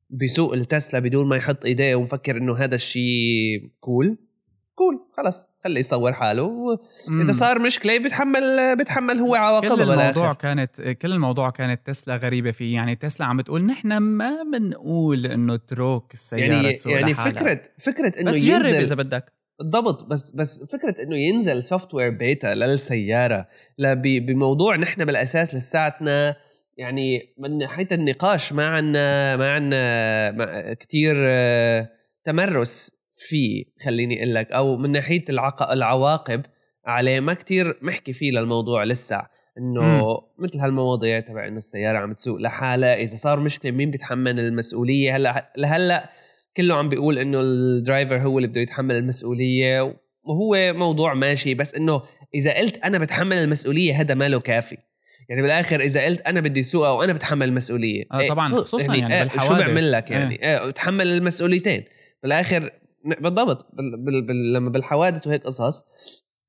بسوق 0.09 0.53
التسلا 0.53 0.99
بدون 0.99 1.27
ما 1.27 1.35
يحط 1.35 1.65
إيديه 1.65 1.95
ومفكر 1.95 2.37
إنه 2.37 2.55
هذا 2.55 2.75
الشيء 2.75 3.69
كول 3.79 4.17
كول 4.75 5.07
خلص 5.17 5.47
خليه 5.63 5.79
يصور 5.79 6.13
حاله. 6.13 6.79
إذا 7.23 7.31
صار 7.31 7.59
مشكله 7.59 7.97
بيتحمل 7.97 8.75
بيتحمل 8.77 9.17
هو 9.17 9.35
عواقبها 9.35 9.75
كل 9.75 9.81
الموضوع 9.81 10.33
كانت 10.33 10.81
كل 10.81 11.11
الموضوع 11.11 11.49
كانت 11.49 11.87
تسلا 11.87 12.15
غريبة 12.15 12.51
فيه. 12.51 12.75
يعني 12.75 12.95
تسلا 12.95 13.27
عم 13.27 13.37
بتقول 13.37 13.65
نحن 13.65 13.97
ما 13.97 14.43
بنقول 14.43 15.25
إنه 15.25 15.55
تروك 15.55 16.13
السيارة 16.13 16.53
يعني 16.53 16.73
تسوق 16.73 16.93
يعني 16.93 17.11
لحالها. 17.11 17.31
فكره 17.31 17.61
فكرة 17.77 18.21
إنه 18.21 18.29
بس 18.29 18.35
ينزل 18.35 18.71
جرب 18.71 18.81
إذا 18.81 18.95
بدك. 18.95 19.33
بالضبط 19.59 20.03
بس 20.03 20.31
بس 20.31 20.63
فكرة 20.71 21.03
إنه 21.03 21.15
ينزل 21.17 21.63
software 21.63 22.09
beta 22.09 22.55
للسياره 22.55 23.47
بموضوع 24.05 24.75
نحن 24.75 25.05
بالأساس 25.05 25.55
لساتنا 25.55 26.35
يعني 26.77 27.33
من 27.37 27.57
ناحيه 27.57 27.87
النقاش 27.91 28.53
ما 28.53 28.65
عنا 28.65 29.37
ما 29.37 29.53
عنا 29.53 30.73
كثير 30.73 31.15
آه، 31.17 31.89
تمرس. 32.23 33.00
فيه 33.21 33.65
خليني 33.85 34.17
أقول 34.17 34.35
لك 34.35 34.51
أو 34.51 34.77
من 34.77 34.91
ناحية 34.91 35.25
العق... 35.29 35.71
العواقب 35.71 36.41
عليه 36.85 37.19
ما 37.19 37.33
كتير 37.33 37.77
محكي 37.81 38.13
فيه 38.13 38.31
للموضوع 38.31 38.83
لسه 38.83 39.21
إنه 39.57 40.17
مثل 40.39 40.59
هالمواضيع 40.59 41.19
تبع 41.19 41.47
إنه 41.47 41.57
السيارة 41.57 41.97
عم 41.97 42.13
تسوق 42.13 42.37
لحالها 42.39 42.95
إذا 42.95 43.15
صار 43.15 43.39
مشكلة 43.39 43.71
مين 43.71 43.91
بيتحمل 43.91 44.39
المسؤولية؟ 44.39 45.15
هلأ 45.15 45.53
لهلأ 45.57 46.09
كله 46.57 46.75
عم 46.75 46.89
بيقول 46.89 47.17
إنه 47.17 47.39
الدرايفر 47.41 48.17
هو 48.17 48.37
اللي 48.37 48.47
بده 48.47 48.61
يتحمل 48.61 48.95
المسؤولية 48.95 49.95
وهو 50.23 50.73
موضوع 50.73 51.13
ماشي 51.13 51.53
بس 51.53 51.75
إنه 51.75 52.01
إذا 52.35 52.57
قلت 52.57 52.77
أنا 52.77 52.97
بتحمل 52.97 53.37
المسؤولية 53.37 54.01
هذا 54.01 54.13
ماله 54.13 54.39
كافي. 54.39 54.77
يعني 55.29 55.41
بالآخر 55.41 55.79
إذا 55.79 56.05
قلت 56.05 56.21
أنا 56.21 56.41
بدي 56.41 56.59
اسوقها 56.59 56.91
وأنا 56.91 57.13
بتحمل 57.13 57.47
المسؤولية 57.47 58.03
آه 58.11 58.27
طبعا 58.27 58.53
إيه 58.53 58.59
خصوصا 58.59 58.95
يعني, 58.95 59.13
يعني 59.13 59.29
بالحوادث 59.29 59.61
شو 59.61 59.67
بعمل 59.67 59.91
لك 59.91 60.11
يعني؟ 60.11 60.43
إيه. 60.43 60.69
بتحمل 60.69 61.07
المسؤوليتين. 61.07 61.83
بالآخر 62.23 62.69
بالضبط. 63.05 63.67
بال 63.73 63.97
بال 63.97 64.21
بال 64.21 64.53
لما 64.53 64.69
بالحوادث 64.69 65.27
وهيك 65.27 65.43
قصص 65.43 65.85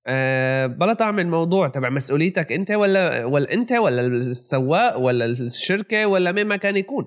أه 0.07 0.67
بلا 0.67 0.93
تعمل 0.93 1.27
موضوع 1.27 1.69
تبع 1.69 1.91
مسؤوليتك 1.91 2.53
انت 2.53 2.71
ولا 2.71 3.25
ولا 3.25 3.53
انت 3.53 3.73
ولا 3.73 4.07
السواق 4.07 4.99
ولا 4.99 5.25
الشركة 5.25 6.07
ولا 6.07 6.33
مين 6.33 6.47
ما 6.47 6.57
كان 6.57 6.77
يكون. 6.77 7.07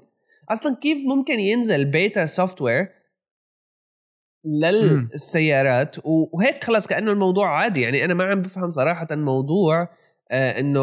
أصلا 0.50 0.76
كيف 0.76 0.98
ممكن 1.08 1.40
ينزل 1.40 1.86
beta 1.86 2.26
software 2.26 2.88
للسيارات؟ 4.46 5.96
وهيك 6.06 6.64
خلص 6.64 6.88
كأنه 6.88 7.12
الموضوع 7.12 7.60
عادي. 7.60 7.82
يعني 7.82 8.06
أنا 8.06 8.14
ما 8.14 8.24
عم 8.24 8.42
بفهم 8.42 8.72
صراحة 8.72 9.08
موضوع 9.12 9.90
إنه 10.32 10.82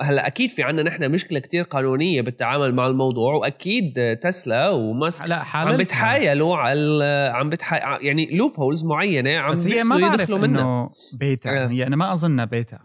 هلأ 0.00 0.26
أكيد 0.26 0.50
في 0.50 0.62
عنا 0.62 0.82
نحن 0.82 1.10
مشكلة 1.10 1.38
كتير 1.38 1.64
قانونية 1.64 2.22
بالتعامل 2.22 2.74
مع 2.74 2.86
الموضوع 2.86 3.34
وأكيد 3.34 4.16
تسلا 4.22 4.68
وماسك 4.68 5.28
لا 5.28 5.36
عم 5.36 5.76
بتحايلوا 5.76 6.56
على 6.56 7.30
عم 7.34 7.50
بتحاي 7.50 8.06
يعني 8.06 8.36
loopholes 8.36 8.84
معينة 8.84 9.36
عم 9.38 9.50
بس 9.50 9.66
هي 9.66 9.82
ما 9.82 9.98
بعرف 9.98 10.30
إنه 10.30 10.90
بيتا 11.12 11.50
آه. 11.50 11.66
هي 11.66 11.86
أنا 11.86 11.96
ما 11.96 12.12
أظنها 12.12 12.44
بيتا. 12.44 12.78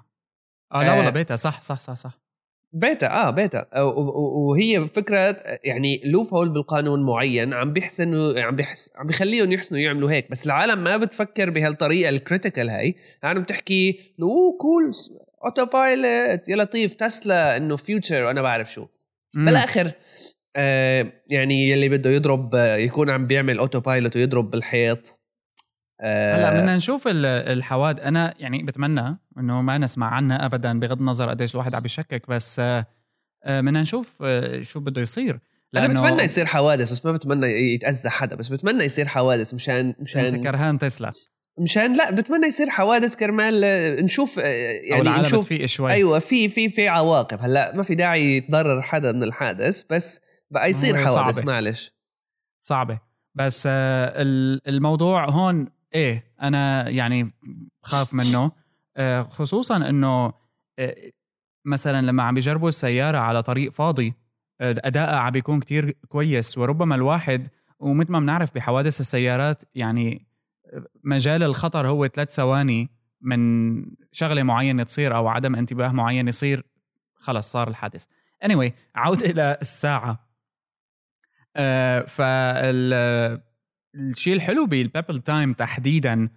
آه 0.73 0.83
لا 0.83 0.93
آه. 0.93 0.97
والله 0.97 1.09
بيتا 1.09 1.35
صح 1.35 1.61
صح 1.61 1.79
صح 1.79 1.93
صح. 1.93 2.25
بيتا 2.73 3.07
آه 3.11 3.29
بيتا. 3.29 3.65
وهي 4.47 4.85
فكرة 4.85 5.37
يعني 5.63 6.01
loophole 6.05 6.49
بالقانون 6.49 7.05
معين 7.05 7.53
عم 7.53 7.73
بيحسنوا 7.73 8.41
عم 8.41 8.55
بيحس 8.55 8.91
عم 8.95 9.07
بيخليهم 9.07 9.51
يحسنوا 9.51 9.79
يعملوا 9.81 10.11
هيك. 10.11 10.31
بس 10.31 10.45
العالم 10.45 10.83
ما 10.83 10.97
بتفكر 10.97 11.49
بهالطريقة 11.49 12.09
ال 12.09 12.16
critical 12.16 12.69
هاي. 12.69 12.95
عم 13.23 13.41
بتحكي 13.41 13.99
oh 14.21 14.57
cool 14.57 14.91
autopilot 15.45 16.49
يا 16.49 16.55
لطيف 16.55 16.93
تسلا 16.93 17.57
إنه 17.57 17.75
future 17.75 18.23
وأنا 18.23 18.41
بعرف 18.41 18.73
شو. 18.73 18.87
مم. 19.35 19.45
بالآخر 19.45 19.91
آه 20.55 21.13
يعني 21.27 21.69
يلي 21.69 21.89
بده 21.89 22.09
يضرب 22.09 22.49
يكون 22.55 23.09
عم 23.09 23.27
بيعمل 23.27 23.57
autopilot 23.59 24.15
ويضرب 24.15 24.51
بالحيط. 24.51 25.21
آه 26.01 26.35
هلأ 26.35 26.49
بدنا 26.49 26.75
نشوف 26.77 27.07
ال- 27.07 27.25
الحواد 27.25 27.99
أنا 27.99 28.33
يعني 28.39 28.63
بتمنى 28.63 29.17
إنه 29.37 29.61
ما 29.61 29.77
نسمع 29.77 30.07
عنها 30.07 30.45
ابدا 30.45 30.79
بغض 30.79 30.99
النظر 30.99 31.29
قديش 31.29 31.53
الواحد 31.55 31.75
عم 31.75 31.85
يشكك 31.85 32.29
بس 32.29 32.59
آه، 32.59 32.85
آه، 33.43 33.61
بدنا 33.61 33.81
نشوف 33.81 34.23
شو 34.61 34.79
بده 34.79 35.01
يصير. 35.01 35.39
أنا 35.75 35.87
بتمنى 35.87 36.23
يصير 36.23 36.45
حوادث 36.45 36.91
بس 36.91 37.05
ما 37.05 37.11
بتمنى 37.11 37.47
يتأذى 37.73 38.09
حدا. 38.09 38.35
بس 38.35 38.47
بتمنى 38.49 38.83
يصير 38.83 39.07
حوادث 39.07 39.53
مشان 39.53 39.75
أنت 39.75 40.01
مشان 40.01 40.43
كرهان 40.43 40.79
تسلا. 40.79 41.11
مشان 41.59 41.93
لا 41.93 42.11
بتمنى 42.11 42.47
يصير 42.47 42.69
حوادث 42.69 43.15
كرمال 43.15 43.63
آه، 43.63 44.01
نشوف 44.01 44.39
آه، 44.39 44.43
يعني 44.89 45.01
العالم 45.01 45.21
نشوف. 45.25 45.45
تفيق 45.45 45.65
شوي. 45.65 45.91
أيوه 45.91 46.19
في 46.19 46.49
في 46.49 46.69
في 46.69 46.87
عواقب. 46.87 47.41
هلأ 47.41 47.75
ما 47.75 47.83
في 47.83 47.95
داعي 47.95 48.37
يتضرر 48.37 48.81
حدا 48.81 49.11
من 49.11 49.23
الحادث 49.23 49.83
بس 49.89 50.21
بقى 50.51 50.69
يصير 50.69 50.97
حوادث 50.97 51.35
صعبة. 51.35 51.51
معلش. 51.51 51.93
صعبة. 52.61 52.99
بس 53.35 53.63
آه، 53.67 54.21
ال- 54.21 54.67
الموضوع 54.67 55.29
هون 55.29 55.67
إيه 55.95 56.23
أنا 56.41 56.89
يعني 56.89 57.31
بخاف 57.83 58.13
منه. 58.13 58.51
خصوصا 59.23 59.77
إنه 59.89 60.33
مثلا 61.65 62.01
لما 62.01 62.23
عم 62.23 62.33
بيجربوا 62.35 62.69
السيارة 62.69 63.17
على 63.17 63.43
طريق 63.43 63.71
فاضي 63.71 64.13
ادائها 64.61 65.15
عم 65.19 65.31
بيكون 65.31 65.59
كتير 65.59 65.97
كويس 66.07 66.57
وربما 66.57 66.95
الواحد 66.95 67.47
ومثل 67.79 68.11
ما 68.11 68.19
بنعرف 68.19 68.55
بحوادث 68.55 68.99
السيارات 68.99 69.63
يعني 69.75 70.25
مجال 71.03 71.43
الخطر 71.43 71.87
هو 71.87 72.07
ثلاث 72.07 72.31
ثواني 72.35 72.89
من 73.21 73.81
شغلة 74.11 74.43
معينة 74.43 74.83
تصير 74.83 75.15
أو 75.15 75.27
عدم 75.27 75.55
انتباه 75.55 75.91
معين 75.91 76.27
يصير 76.27 76.63
خلص 77.15 77.51
صار 77.51 77.67
الحادث. 77.67 78.05
Anyway 78.45 78.71
عودة 78.95 79.25
إلى 79.29 79.57
الساعة. 79.61 80.29
آه 81.55 82.01
فال 82.01 82.93
الشيء 83.95 84.33
الحلو 84.33 84.65
بال 84.65 84.79
Pebble 84.79 85.19
Time 85.21 85.53
تحديدا 85.53 86.29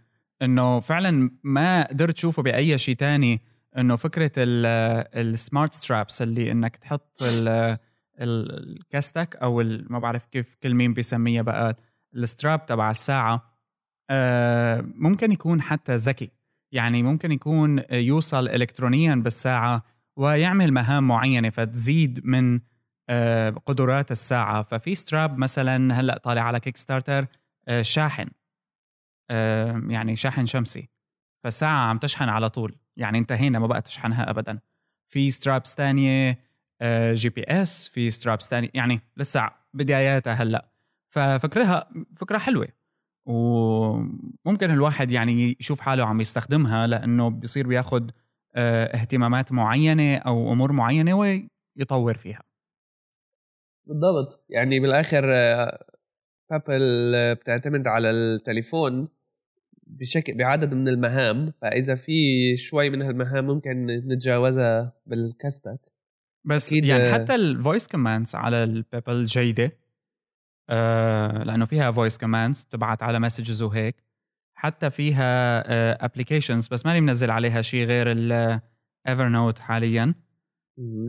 إنه 0.42 0.80
فعلا 0.80 1.30
ما 1.42 1.87
قدرت 1.87 2.16
اشوفه 2.16 2.42
بأي 2.42 2.78
شيء 2.78 2.95
تاني 2.97 3.40
إنه 3.78 3.97
فكرة 3.97 4.33
ال 4.37 4.59
smart 4.59 5.73
straps 5.73 6.23
اللي 6.23 6.52
إنك 6.52 6.76
تحط 6.76 7.23
ال- 7.23 7.49
ال- 8.21 8.76
الكاستك 8.80 9.37
أو 9.37 9.62
ما 9.90 9.99
بعرف 9.99 10.26
كيف 10.26 10.54
كل 10.62 10.75
مين 10.75 10.95
بيسميها 10.95 11.42
بقى 11.42 11.76
ال 12.14 12.23
strap 12.23 12.66
تبع 12.66 12.90
الساعة. 12.90 13.57
ممكن 14.94 15.32
يكون 15.32 15.62
حتى 15.62 15.96
ذكي. 15.96 16.30
يعني 16.72 17.02
ممكن 17.02 17.32
يكون 17.32 17.82
يوصل 17.90 18.48
الكترونيا 18.48 19.14
بالساعة 19.14 19.82
ويعمل 20.16 20.72
مهام 20.72 21.08
معينة 21.08 21.50
فتزيد 21.50 22.20
من 22.26 22.60
آه، 23.10 23.50
قدرات 23.50 24.10
الساعة. 24.10 24.62
ففي 24.62 24.94
strap 24.94 25.38
مثلا 25.38 26.00
هلأ 26.00 26.18
طالع 26.18 26.42
على 26.42 26.60
Kickstarter 26.61 27.26
آه، 27.68 27.82
شاحن. 27.82 28.28
آه، 29.30 29.82
يعني 29.88 30.16
شاحن 30.16 30.46
شمسي. 30.46 30.88
فالساعة 31.44 31.88
عم 31.88 31.98
تشحن 31.98 32.28
على 32.28 32.50
طول. 32.50 32.76
يعني 32.96 33.18
انتهينا 33.18 33.58
ما 33.58 33.66
بقى 33.66 33.82
تشحنها 33.82 34.30
ابدا. 34.30 34.58
في 35.12 35.30
straps 35.30 35.75
تانية 35.74 36.38
آه، 36.80 37.14
GPS 37.14 37.88
في 37.88 38.10
straps 38.11 38.49
تانية 38.48 38.70
يعني 38.74 39.00
لسه 39.16 39.50
بداياتها 39.74 40.32
هلأ. 40.32 40.68
ففكرها 41.08 41.90
فكرة 42.16 42.38
حلوة. 42.38 42.68
وممكن 43.28 44.70
الواحد 44.70 45.11
يعني 45.11 45.56
يشوف 45.61 45.80
حاله 45.80 46.04
عم 46.04 46.20
يستخدمها 46.20 46.87
لأنه 46.87 47.28
بيصير 47.28 47.66
بياخد 47.66 48.11
آه، 48.54 48.85
اهتمامات 48.85 49.52
معينة 49.52 50.16
أو 50.16 50.52
أمور 50.52 50.73
معينة 50.73 51.14
ويطور 51.14 52.16
فيها. 52.16 52.42
بالضبط. 53.87 54.44
يعني 54.49 54.80
بالآخر 54.80 55.25
آه، 55.26 55.85
Pebble 56.50 57.12
آه، 57.14 57.32
بتعتمد 57.32 57.87
على 57.87 58.11
التليفون 58.11 59.08
بشكل 59.87 60.35
بعدد 60.37 60.75
من 60.75 60.88
المهام 60.88 61.52
فإذا 61.62 61.94
في 61.94 62.12
شوي 62.56 62.90
من 62.90 63.02
هالمهام 63.02 63.47
ممكن 63.47 63.87
نتجاوزها 63.87 64.92
بالكاستك 65.06 65.80
بس 66.44 66.73
يعني 66.73 67.02
آه. 67.02 67.12
حتى 67.12 67.35
ال 67.35 67.43
voice 67.43 67.87
commands 67.87 68.35
على 68.35 68.64
ال 68.64 68.73
Pebble 68.73 69.25
جيدة. 69.25 69.73
آه 70.70 71.42
لأنه 71.42 71.64
فيها 71.64 71.90
voice 71.90 72.18
commands 72.18 72.64
بتبعت 72.64 73.02
على 73.02 73.18
messages 73.18 73.62
وهيك. 73.62 74.08
حتى 74.54 74.90
فيها 74.90 76.04
applications 76.04 76.68
بس 76.68 76.87
ماني 76.87 77.00
منزل 77.00 77.30
عليها 77.30 77.62
شيء 77.62 77.87
غير 77.87 78.06
ال 78.12 79.28
Evernote 79.28 79.58
حاليا. 79.58 80.14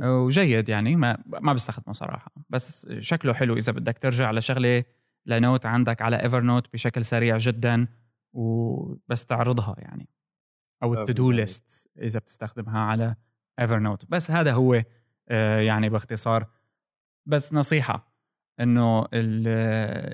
وجيد 0.04 0.70
يعني 0.70 0.96
ما 0.96 1.24
ما 1.28 1.54
بستخدمه 1.54 1.94
صراحة. 1.94 2.32
بس 2.50 2.90
شكله 3.00 3.34
حلو 3.34 3.58
إذا 3.58 3.72
بدك 3.72 3.98
ترجع 3.98 4.32
لشغلة 4.32 4.84
ل 5.26 5.34
note 5.34 5.66
عندك 5.66 6.02
على 6.02 6.24
Evernote 6.24 6.74
بشكل 6.74 7.06
سريع 7.06 7.38
جدا 7.38 7.88
وبس 8.34 9.26
تعرضها 9.26 9.76
يعني. 9.78 10.10
أو 10.84 10.96
آه، 10.96 11.04
ال 11.04 11.09
to-do 11.09 11.32
list 11.32 11.90
إذا 12.02 12.20
بتستخدمها 12.20 12.80
على 12.80 13.16
Evernote 13.60 14.06
بس 14.10 14.32
هذا 14.32 14.54
هو 14.54 14.84
آه، 15.30 15.60
يعني 15.60 15.90
باختصار. 15.90 16.46
بس 17.26 17.54
نصيحة. 17.54 18.09
إنه 18.60 19.00
ال- 19.02 19.48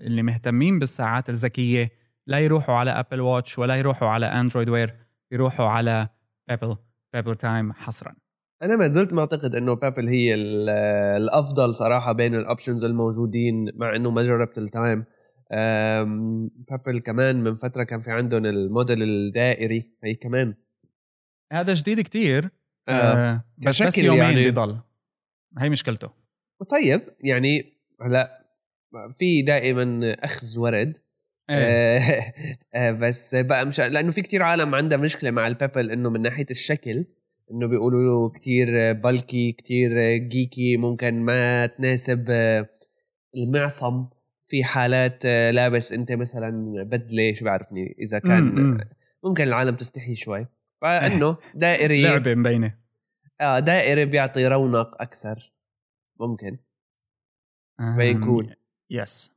اللي 0.07 0.23
مهتمين 0.23 0.79
بالساعات 0.79 1.29
الذكية 1.29 1.91
لا 2.27 2.39
يروحوا 2.39 2.75
على 2.75 2.91
Apple 2.91 3.21
Watch 3.21 3.59
ولا 3.59 3.75
يروحوا 3.75 4.07
على 4.07 4.25
Android 4.25 4.69
Wear 4.69 4.95
يروحوا 5.31 5.65
على 5.65 6.07
Pebble 6.47 6.75
Pebble 7.13 7.35
Time 7.35 7.73
حصرا. 7.73 8.15
أنا 8.63 8.75
ما 8.75 8.87
زلت 8.87 9.13
معتقد 9.13 9.55
إنه 9.55 9.73
Pebble 9.73 10.07
هي 10.07 10.33
ال- 10.33 10.69
الأفضل 11.21 11.75
صراحة 11.75 12.11
بين 12.11 12.35
ال 12.35 12.41
options 12.41 12.83
الموجودين 12.83 13.71
مع 13.75 13.95
إنه 13.95 14.11
ما 14.11 14.23
جربت 14.23 14.57
ال 14.57 14.67
Time 14.67 15.05
Pebble 16.69 16.99
كمان 17.05 17.43
من 17.43 17.55
فترة 17.55 17.83
كان 17.83 17.99
في 17.99 18.11
عندهم 18.11 18.45
الموديل 18.45 19.03
الدائري. 19.03 19.91
هي 20.03 20.15
كمان. 20.15 20.55
هذا 21.53 21.73
جديد 21.73 22.01
كتير. 22.01 22.49
آه. 22.87 22.91
آه 22.91 23.43
بس 23.57 23.83
بس 23.83 23.97
يومين 23.97 24.21
يعني. 24.21 24.43
بيضل. 24.43 24.77
هي 25.57 25.69
مشكلته. 25.69 26.09
طيب 26.69 27.01
يعني 27.23 27.74
هلا 28.05 28.45
في 29.09 29.41
دائما 29.41 30.15
أخذ 30.19 30.59
ورد. 30.59 30.97
إيه. 31.49 31.99
آه، 32.75 32.91
بس 32.91 33.35
بقى 33.35 33.65
مش 33.65 33.79
لأنه 33.79 34.11
في 34.11 34.21
كتير 34.21 34.43
عالم 34.43 34.75
عندها 34.75 34.97
مشكلة 34.97 35.31
مع 35.31 35.47
البابل 35.47 35.91
إنه 35.91 36.09
من 36.09 36.21
ناحية 36.21 36.45
الشكل 36.51 37.05
إنه 37.51 37.67
بيقولوا 37.67 38.01
له 38.01 38.29
كتير 38.29 38.93
بالكي 38.93 39.51
كتير 39.51 40.17
جيكي 40.17 40.77
ممكن 40.77 41.19
ما 41.21 41.65
تناسب 41.65 42.31
المعصم. 43.35 44.05
في 44.47 44.63
حالات 44.63 45.25
لابس 45.25 45.93
أنت 45.93 46.11
مثلا 46.11 46.83
بدلة 46.83 47.33
شو 47.33 47.45
بعرفني؟ 47.45 47.95
إذا 47.99 48.19
كان 48.19 48.43
مم، 48.43 48.59
مم. 48.59 48.77
ممكن 49.23 49.43
العالم 49.43 49.75
تستحي 49.75 50.15
شوي. 50.15 50.47
فإنه 50.81 51.37
دائري 51.55 52.03
لعبة 52.03 52.35
مبينة. 52.35 52.77
آه 53.41 53.59
دائري 53.59 54.05
بيعطي 54.05 54.47
رونق 54.47 55.01
أكثر 55.01 55.53
ممكن. 56.19 56.57
بيكون. 57.79 58.53
yes 58.89 59.31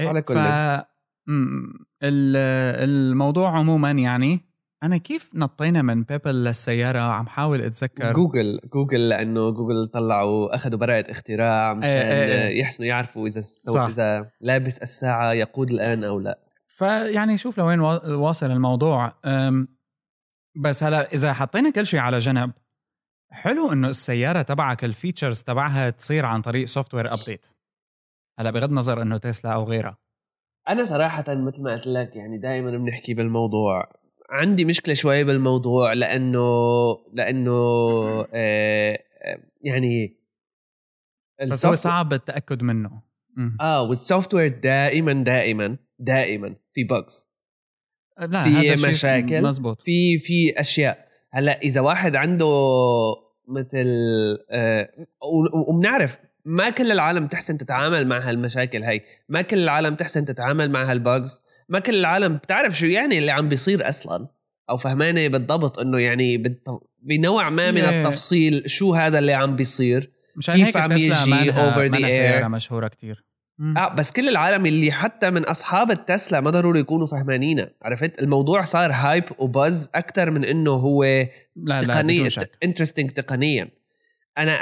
على 0.00 0.22
كل. 0.22 0.34
ف... 0.34 0.38
الموضوع 2.02 3.58
عموما 3.58 3.90
يعني 3.90 4.40
أنا 4.82 4.96
كيف 4.96 5.30
نطينا 5.34 5.82
من 5.82 6.02
Pebble 6.02 6.44
للسيارة 6.44 6.98
عم 6.98 7.26
حاول 7.26 7.62
أتذكر 7.62 8.12
جوجل 8.12 8.60
جوجل 8.72 9.08
لأنه 9.08 9.50
جوجل 9.50 9.86
طلعوا 9.86 10.54
أخذوا 10.54 10.78
براءة 10.78 11.10
اختراع 11.10 11.74
مشان 11.74 11.90
إيه، 11.90 12.02
إيه، 12.02 12.48
إيه. 12.48 12.60
يحسنوا 12.60 12.88
يعرفوا 12.88 13.26
إذا. 13.28 13.40
صح. 13.40 13.80
إذا 13.82 14.30
لابس 14.40 14.82
الساعة 14.82 15.32
يقود 15.32 15.70
الآن 15.70 16.04
أو 16.04 16.20
لا 16.20 16.38
فيعني 16.66 17.36
شوف 17.36 17.58
لوين 17.58 17.80
وا- 17.80 18.14
واصل 18.14 18.50
الموضوع 18.50 19.12
بس 20.56 20.84
هلا 20.84 21.12
إذا 21.12 21.32
حطينا 21.32 21.70
كل 21.70 21.86
شيء 21.86 22.00
على 22.00 22.18
جنب 22.18 22.52
حلو 23.30 23.72
إنه 23.72 23.88
السيارة 23.88 24.42
تبعك 24.42 24.84
ال 24.84 24.90
features 24.90 25.42
تبعها 25.42 25.90
تصير 25.90 26.26
عن 26.26 26.42
طريق 26.42 26.64
software 26.64 27.12
update 27.12 27.46
هلا 28.38 28.50
بغض 28.50 28.68
النظر 28.68 29.02
إنه 29.02 29.18
تسلا 29.18 29.52
أو 29.52 29.64
غيرها. 29.64 29.98
أنا 30.68 30.84
صراحة 30.84 31.24
مثل 31.28 31.62
ما 31.62 31.72
قلت 31.72 31.86
لك 31.86 32.16
يعني 32.16 32.38
دائما 32.38 32.70
بنحكي 32.70 33.14
بالموضوع. 33.14 33.92
عندي 34.30 34.64
مشكلة 34.64 34.94
شوي 34.94 35.24
بالموضوع 35.24 35.92
لأنه 35.92 36.40
لأنه 37.12 37.50
آه 38.34 38.98
آه، 39.22 39.38
يعني 39.60 40.16
بس 41.50 41.66
هو 41.66 41.74
صعب 41.74 42.12
التأكد 42.12 42.62
منه. 42.62 43.02
آه 43.60 43.82
وال 43.82 44.34
software 44.34 44.48
دائما 44.48 45.12
دائما 45.12 45.76
دائما 45.98 46.56
في 46.72 46.84
bugs 46.84 47.28
لا 48.18 48.42
في 48.42 48.88
مشاكل. 48.88 49.42
مزبوط. 49.42 49.82
في 49.82 50.18
في 50.18 50.60
أشياء. 50.60 51.05
هلا 51.32 51.60
إذا 51.62 51.80
واحد 51.80 52.16
عنده 52.16 52.46
مثل 53.48 53.86
آه، 54.50 54.88
وبنعرف 55.68 56.18
ما 56.44 56.70
كل 56.70 56.92
العالم 56.92 57.26
تحسن 57.26 57.58
تتعامل 57.58 58.06
مع 58.06 58.18
هالمشاكل 58.18 58.82
هاي 58.82 59.04
ما 59.28 59.42
كل 59.42 59.58
العالم 59.58 59.94
تحسن 59.94 60.24
تتعامل 60.24 60.70
مع 60.70 60.84
هال 60.90 61.07
bugs 61.07 61.42
ما 61.68 61.78
كل 61.78 61.94
العالم 61.94 62.36
بتعرف 62.36 62.78
شو 62.78 62.86
يعني 62.86 63.18
اللي 63.18 63.30
عم 63.30 63.48
بيصير 63.48 63.88
أصلا 63.88 64.28
أو 64.70 64.76
فهمانة 64.76 65.28
بالضبط 65.28 65.78
إنه 65.78 65.98
يعني 65.98 66.58
بنوع 67.02 67.50
ما 67.50 67.70
من 67.70 67.82
Yeah. 67.82 67.88
التفصيل 67.88 68.62
شو 68.70 68.94
هذا 68.94 69.18
اللي 69.18 69.32
عم 69.32 69.56
بيصير 69.56 70.10
مشان 70.36 70.54
كيف 70.54 70.66
هيك 70.66 70.76
عم 70.76 70.92
يجي 70.92 71.08
مانها 71.08 72.08
air. 72.08 72.12
سيارة 72.12 72.48
مشهورة 72.48 72.88
كتير 72.88 73.16
مم. 73.16 73.35
آه 73.76 73.94
بس 73.94 74.12
كل 74.12 74.28
العالم 74.28 74.66
اللي 74.66 74.92
حتى 74.92 75.30
من 75.30 75.44
أصحاب 75.44 75.90
التسلا 75.90 76.40
ما 76.40 76.50
ضروري 76.50 76.80
يكونوا 76.80 77.06
فهمانينها 77.06 77.70
عرفت؟ 77.82 78.22
الموضوع 78.22 78.62
صار 78.62 78.90
hype 78.92 79.24
و 79.38 79.48
buzz 79.48 79.90
أكثر 79.94 80.30
من 80.30 80.44
إنه 80.44 80.70
هو 80.70 81.04
لا 81.56 81.80
شك. 82.28 82.50
interesting 82.62 83.10
تقنيا. 83.10 83.68
أنا 84.38 84.52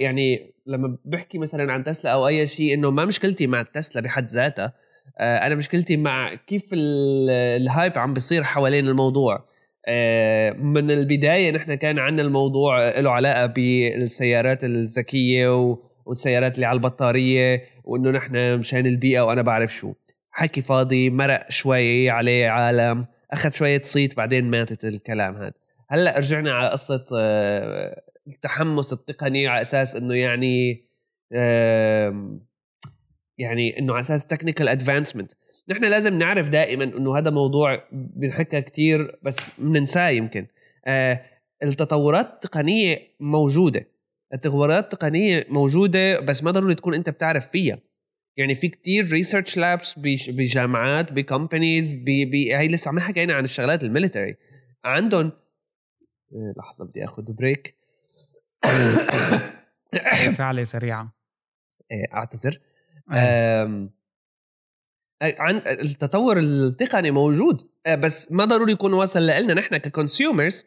يعني 0.00 0.54
لما 0.66 0.96
بحكي 1.04 1.38
مثلا 1.38 1.72
عن 1.72 1.84
تسلا 1.84 2.10
أو 2.12 2.28
أي 2.28 2.46
شيء 2.46 2.74
إنه 2.74 2.90
ما 2.90 3.04
مشكلتي 3.04 3.46
مع 3.46 3.62
تسلا 3.62 4.02
بحد 4.02 4.30
ذاتها 4.30 4.72
آه، 5.18 5.36
أنا 5.46 5.54
مشكلتي 5.54 5.96
مع 5.96 6.34
كيف 6.34 6.64
ال- 6.72 7.30
ال 7.62 7.69
hype 7.69 7.98
عم 7.98 8.14
بيصير 8.14 8.42
حوالين 8.44 8.88
الموضوع. 8.88 9.44
آه، 9.86 10.50
من 10.50 10.90
البداية 10.90 11.50
نحن 11.50 11.74
كان 11.74 11.98
عندنا 11.98 12.26
الموضوع 12.26 12.98
له 13.00 13.10
علاقة 13.10 13.46
بالسيارات 13.46 14.64
الذكية 14.64 15.76
والسيارات 16.06 16.54
اللي 16.54 16.66
على 16.66 16.76
البطارية 16.76 17.62
وإنه 17.90 18.10
نحن 18.10 18.58
مشان 18.58 18.86
البيئة 18.86 19.20
وأنا 19.20 19.42
بعرف 19.42 19.74
شو. 19.74 19.92
حكي 20.30 20.60
فاضي 20.60 21.10
مرق 21.10 21.50
شوي 21.50 22.10
عليه 22.10 22.48
عالم 22.48 23.06
أخذ 23.30 23.50
شوية 23.50 23.82
صيت 23.82 24.16
بعدين 24.16 24.50
ماتت 24.50 24.84
الكلام 24.84 25.36
هذا 25.36 25.52
هلأ 25.88 26.18
رجعنا 26.18 26.52
على 26.52 26.68
قصة 26.68 27.04
آه، 27.14 28.02
التحمس 28.28 28.92
التقني 28.92 29.48
على 29.48 29.62
أساس 29.62 29.96
إنه 29.96 30.14
يعني 30.14 30.84
يعني 33.38 33.78
إنه 33.78 33.92
على 33.92 34.00
أساس 34.00 34.26
technical 34.26 34.68
advancement 34.68 35.32
نحن 35.68 35.84
لازم 35.84 36.18
نعرف 36.18 36.48
دائما 36.48 36.84
إنه 36.84 37.18
هذا 37.18 37.30
موضوع 37.30 37.84
بنحكى 37.92 38.60
كتير 38.60 39.18
بس 39.22 39.36
بننساه 39.58 40.08
يمكن. 40.08 40.46
آه، 40.86 41.20
التطورات 41.62 42.26
التقنية 42.26 42.98
موجودة. 43.20 43.86
التطورات 44.34 44.84
التقنية 44.84 45.46
موجودة 45.48 46.20
بس 46.20 46.42
ما 46.42 46.50
ضروري 46.50 46.74
تكون 46.74 46.94
أنت 46.94 47.10
بتعرف 47.10 47.50
فيها. 47.50 47.78
يعني 48.36 48.54
في 48.54 48.68
كتير 48.68 49.10
research 49.10 49.56
labs 49.56 49.98
بجامعات 50.28 51.12
ب 51.12 51.20
companies 51.20 51.94
هي 52.08 52.68
لسه 52.68 52.88
عم 52.88 52.98
حكينا 52.98 53.34
عن 53.34 53.44
الشغلات 53.44 53.84
ال 53.84 53.89
military. 53.89 54.36
عندهم 54.84 55.32
آه، 56.32 56.54
لحظة 56.56 56.84
بدي 56.84 57.04
آخذ 57.04 57.22
break 57.32 57.76
سعلة 60.28 60.64
سريعة. 60.64 61.14
آه، 61.92 62.14
أعتذر. 62.14 62.60
آه. 63.12 63.90
عن 65.22 65.56
التطور 65.66 66.38
التقني 66.38 67.10
موجود. 67.10 67.70
آه، 67.86 67.94
بس 67.94 68.32
ما 68.32 68.44
ضروري 68.44 68.72
يكون 68.72 68.92
وصل 68.92 69.26
لنا 69.26 69.54
نحن 69.54 69.76
ك 69.76 69.85
consumers 69.85 70.64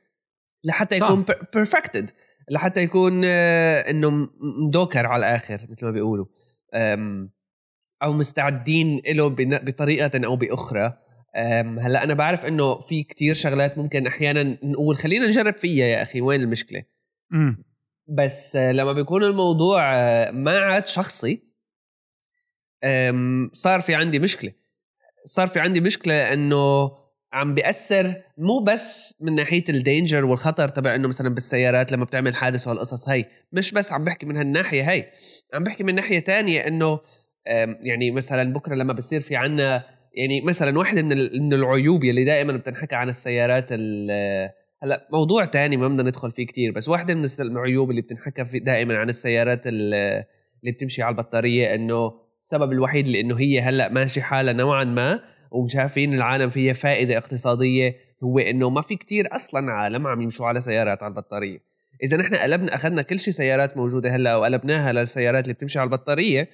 لحتى. 0.63 0.95
يكون 0.95 1.25
بيرفكتد 1.53 2.11
لحتى 2.49 2.81
يكون 2.83 3.21
آه، 3.25 3.89
إنه 3.89 4.09
م- 4.09 4.29
مدوكر 4.67 5.05
على 5.05 5.19
الآخر 5.19 5.67
مثل 5.69 5.85
ما 5.85 5.91
بيقولوا. 5.91 6.25
أو 8.03 8.13
مستعدين 8.13 9.01
له 9.07 9.27
بطريقة 9.37 10.25
أو 10.25 10.35
بأخرى. 10.35 10.97
هلأ 11.79 12.03
أنا 12.03 12.13
بعرف 12.13 12.45
إنه 12.45 12.79
في 12.79 13.03
كتير 13.03 13.35
شغلات 13.35 13.77
ممكن 13.77 14.07
أحيانا 14.07 14.57
نقول 14.63 14.97
خلينا 14.97 15.27
نجرب 15.27 15.57
فيها 15.57 15.85
يا 15.85 16.01
أخي 16.01 16.21
وين 16.21 16.41
المشكلة؟ 16.41 16.83
مم. 17.31 17.63
بس 18.07 18.55
آه، 18.55 18.71
لما 18.71 18.93
بيكون 18.93 19.23
الموضوع 19.23 19.95
آه، 19.95 20.31
ما 20.31 20.59
عاد 20.59 20.87
شخصي 20.87 21.43
صار 23.53 23.81
في 23.81 23.95
عندي 23.95 24.19
مشكلة. 24.19 24.51
صار 25.25 25.47
في 25.47 25.59
عندي 25.59 25.81
مشكلة 25.81 26.33
إنه 26.33 26.91
عم 27.33 27.53
بيأثر 27.53 28.13
مو 28.37 28.59
بس 28.59 29.15
من 29.21 29.35
ناحية 29.35 29.63
الدينجر 29.69 30.25
والخطر 30.25 30.67
تبع 30.69 30.95
إنه 30.95 31.07
مثلا 31.07 31.29
بالسيارات 31.29 31.91
لما 31.91 32.05
بتعمل 32.05 32.35
حادث 32.35 32.67
وهالقصص 32.67 33.09
هي 33.09 33.25
مش 33.51 33.71
بس 33.71 33.93
عم 33.93 34.03
بحكي 34.03 34.25
من 34.25 34.37
هالناحية 34.37 34.91
هي 34.91 35.11
عم 35.53 35.63
بحكي 35.63 35.83
من 35.83 35.95
ناحية 35.95 36.19
تانية 36.19 36.67
إنه 36.67 36.99
يعني 37.81 38.11
مثلا 38.11 38.53
بكرة 38.53 38.75
لما 38.75 38.93
بصير 38.93 39.21
في 39.21 39.35
عنا 39.35 39.83
يعني 40.13 40.41
مثلا 40.41 40.77
واحدة 40.79 41.01
من 41.01 41.17
من 41.17 41.53
العيوب 41.53 42.03
اللي 42.03 42.23
دائما 42.23 42.53
بتنحكى 42.53 42.95
عن 42.95 43.09
السيارات 43.09 43.65
ال- 43.71 44.49
هلأ 44.83 45.07
موضوع 45.11 45.45
تاني 45.45 45.77
ما 45.77 45.87
بدنا 45.87 46.03
ندخل 46.03 46.31
فيه 46.31 46.45
كتير 46.45 46.71
بس 46.71 46.89
واحدة 46.89 47.15
من 47.15 47.27
العيوب 47.39 47.89
اللي 47.89 48.01
بتنحكى 48.01 48.45
في 48.45 48.59
دائما 48.59 48.97
عن 48.97 49.09
السيارات 49.09 49.67
ال- 49.67 49.93
اللي 50.61 50.71
بتمشي 50.71 51.03
على 51.03 51.11
البطارية 51.11 51.75
إنه 51.75 52.11
السبب 52.43 52.71
الوحيد 52.71 53.07
لإنه 53.07 53.39
هي 53.39 53.61
هلأ 53.61 53.89
ماشي 53.89 54.21
حالها 54.21 54.53
نوعا 54.53 54.83
ما 54.83 55.19
وشايفين 55.53 56.13
العالم 56.13 56.49
فيها 56.49 56.73
فائدة 56.73 57.17
اقتصادية 57.17 57.95
هو 58.23 58.39
إنه 58.39 58.69
ما 58.69 58.81
في 58.81 58.95
كتير 58.95 59.35
أصلا 59.35 59.71
عالم 59.71 60.07
عم 60.07 60.21
يمشوا 60.21 60.47
على 60.47 60.61
سيارات 60.61 61.03
على 61.03 61.11
البطارية. 61.11 61.59
إذا 62.03 62.17
نحن 62.17 62.35
قلبنا 62.35 62.75
أخذنا 62.75 63.01
كل 63.01 63.19
شيء 63.19 63.33
سيارات 63.33 63.77
موجودة 63.77 64.15
هلأ 64.15 64.35
وقلبناها 64.35 64.93
للسيارات 64.93 65.43
اللي 65.43 65.53
بتمشي 65.53 65.79
على 65.79 65.87
البطارية 65.87 66.49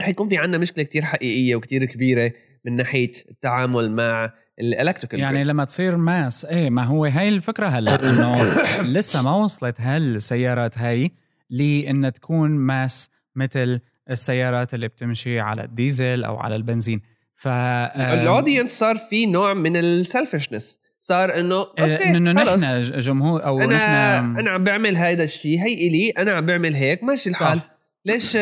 رح 0.00 0.08
يكون 0.08 0.28
في 0.28 0.36
عنا 0.36 0.58
مشكلة 0.58 0.84
كتير 0.84 1.04
حقيقية 1.04 1.56
وكتير 1.56 1.84
كبيرة 1.84 2.32
من 2.64 2.76
ناحية 2.76 3.12
التعامل 3.30 3.90
مع 3.90 4.32
الإلكتريكال 4.60 5.20
يعني 5.20 5.44
لما 5.44 5.64
تصير 5.64 5.96
ماس 5.96 6.44
إيه 6.44 6.70
ما 6.70 6.84
هو 6.84 7.04
هاي 7.04 7.28
الفكرة 7.28 7.66
هلأ 7.66 7.94
إنه 7.94 8.42
لسه 8.98 9.22
ما 9.22 9.36
وصلت 9.36 9.80
هالسيارات 9.80 10.78
هاي 10.78 11.10
لإن 11.50 12.12
تكون 12.12 12.50
ماس 12.50 13.10
مثل 13.36 13.80
السيارات 14.10 14.74
اللي 14.74 14.88
بتمشي 14.88 15.40
على 15.40 15.64
الديزل 15.64 16.24
أو 16.24 16.36
على 16.36 16.56
البنزين. 16.56 17.00
ف 17.38 17.48
الاودينس 17.48 18.78
صار 18.78 18.96
في 18.96 19.26
نوع 19.26 19.54
من 19.54 19.76
السلفشنس 19.76 20.80
صار 21.00 21.40
إنه 21.40 21.56
أوكي 21.56 22.04
إنه 22.04 22.32
نحن 22.32 22.82
جمهور 23.00 23.44
أو 23.44 23.60
أنا 23.60 24.20
نحن 24.20 24.38
أنا 24.38 24.50
عم 24.50 24.64
بعمل 24.64 24.96
هذا 24.96 25.24
الشيء 25.24 25.58
هي 25.58 25.74
إلي 25.74 26.10
أنا 26.10 26.32
عم 26.32 26.46
بعمل 26.46 26.74
هيك 26.74 27.04
ماشي 27.04 27.30
الحال 27.30 27.58
صح. 27.58 27.78
ليش 28.04 28.34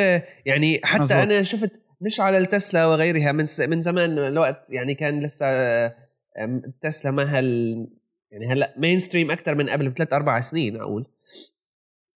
يعني 0.46 0.80
حتى 0.84 1.02
مزبوط. 1.02 1.18
أنا 1.18 1.42
شفت 1.42 1.80
مش 2.00 2.20
على 2.20 2.38
التسلا 2.38 2.86
وغيرها 2.86 3.32
من 3.32 3.46
من 3.68 3.82
زمان 3.82 4.18
الوقت 4.18 4.70
يعني 4.70 4.94
كان 4.94 5.20
لسه 5.20 5.46
تسلا 6.80 7.10
ما 7.10 7.38
هال 7.38 7.88
يعني 8.30 8.46
هلأ 8.52 8.74
mainstream 8.76 9.30
أكثر 9.30 9.54
من 9.54 9.68
قبل 9.68 9.88
بثلاث 9.88 10.12
أربع 10.12 10.40
سنين 10.40 10.76
أقول 10.76 11.06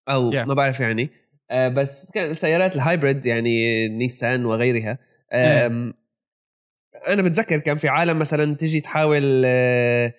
أو 0.09 0.31
yeah. 0.31 0.35
ما 0.35 0.55
بعرف 0.55 0.81
يعني 0.81 1.11
آه، 1.51 1.69
بس 1.69 2.11
كان 2.11 2.31
السيارات 2.31 2.77
ال 2.77 2.84
hybrid 2.84 3.27
يعني 3.27 3.89
نيسان 3.89 4.45
وغيرها 4.45 4.99
yeah. 5.35 6.00
أنا 7.09 7.23
بتذكر 7.23 7.59
كان 7.59 7.77
في 7.77 7.89
عالم 7.89 8.19
مثلا 8.19 8.57
تيجي 8.57 8.81
تحاول 8.81 9.43
آه، 9.47 10.15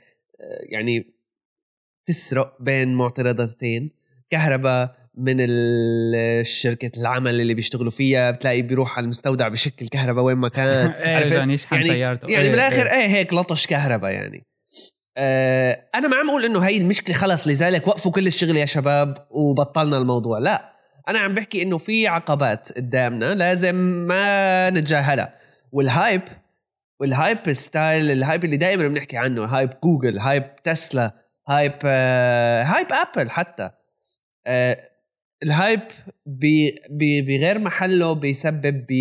يعني 0.69 1.13
تسرق 2.05 2.57
بين 2.59 2.93
معترضتين. 2.93 3.91
كهرباء 4.29 5.01
من 5.15 5.35
الشركة 5.39 6.91
العمل 6.97 7.41
اللي 7.41 7.53
بيشتغلوا 7.53 7.91
فيها 7.91 8.31
بتلاقي 8.31 8.61
بيروح 8.61 8.97
على 8.97 9.03
المستودع 9.03 9.47
بشكل 9.47 9.87
كهرباء 9.87 10.23
وين 10.23 10.37
ما 10.37 10.49
كان. 10.49 10.93
يعني 11.33 11.53
يشحن 11.53 11.81
سيارته. 11.81 12.27
يعني 12.27 12.43
إيه، 12.43 12.51
بالآخر 12.51 12.85
إيه, 12.85 12.91
إيه 12.91 13.07
هيك 13.07 13.33
لطش 13.33 13.67
كهرباء 13.67 14.11
يعني. 14.11 14.45
آه 15.17 15.85
أنا 15.95 16.07
ما 16.07 16.15
عم 16.15 16.29
أقول 16.29 16.45
إنه 16.45 16.59
هي 16.59 16.77
المشكلة 16.77 17.15
خلص 17.15 17.47
لذلك 17.47 17.87
وقفوا 17.87 18.11
كل 18.11 18.27
الشغل 18.27 18.57
يا 18.57 18.65
شباب 18.65 19.27
وبطلنا 19.29 19.97
الموضوع. 19.97 20.39
لا 20.39 20.71
أنا 21.07 21.19
عم 21.19 21.33
بحكي 21.33 21.61
إنه 21.61 21.77
في 21.77 22.07
عقبات 22.07 22.71
قدامنا 22.71 23.35
لازم 23.35 23.75
ما 24.07 24.69
نتجاهلها. 24.69 25.33
وال 25.71 25.88
hype 25.88 26.21
وال 27.01 27.18
hype 27.18 27.53
style 27.53 28.11
ال 28.11 28.18
hype 28.18 28.45
اللي 28.45 28.57
دائما 28.57 28.87
بنحكي 28.87 29.17
عنه 29.17 29.45
hype 29.45 29.69
جوجل 29.83 30.19
hype 30.19 30.55
تسلا 30.55 31.25
hype 31.47 31.73
آه 31.85 32.63
hype 32.63 32.87
ابل 32.93 33.29
حتى. 33.29 33.69
آه 34.47 34.89
ال 35.43 35.51
hype 35.51 35.81
بغير 37.25 37.59
محله 37.59 38.13
بيسبب 38.13 38.85
ب 38.89 38.91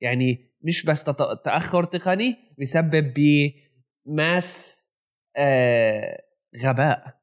يعني 0.00 0.50
مش 0.62 0.84
بس 0.84 1.04
تأخر 1.44 1.84
تقني 1.84 2.36
بيسبب 2.58 3.14
ب 4.06 4.21
mass 4.21 4.80
آه 5.36 6.22
غباء. 6.64 7.20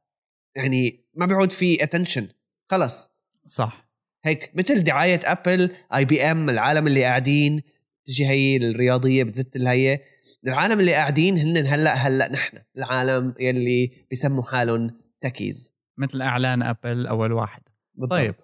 يعني 0.56 1.06
ما 1.14 1.26
بيعود 1.26 1.52
في 1.52 1.84
attention 1.84 2.28
خلص. 2.70 3.12
صح. 3.48 3.92
هيك 4.24 4.52
مثل 4.56 4.84
دعاية 4.84 5.20
ابل 5.24 5.76
اي 5.96 6.06
بي 6.06 6.22
ام 6.22 6.50
العالم 6.50 6.88
اللي 6.88 7.04
قاعدين. 7.04 7.62
تجي 8.06 8.28
هي 8.28 8.58
الرياضية 8.58 9.24
بتزت 9.24 9.56
الهي 9.56 10.00
العالم 10.48 10.80
اللي 10.80 10.94
قاعدين 10.94 11.38
هن 11.38 11.58
هلأ 11.58 11.94
هلأ 11.94 12.32
نحن. 12.32 12.58
العالم 12.78 13.34
يلي 13.40 13.92
بيسموا 14.10 14.44
حالهم 14.44 14.90
techies 15.20 15.74
مثل 15.98 16.22
إعلان 16.22 16.64
أبل 16.64 17.08
أول 17.08 17.32
واحد. 17.32 17.62
بالضبط. 17.96 18.12
طيب. 18.12 18.36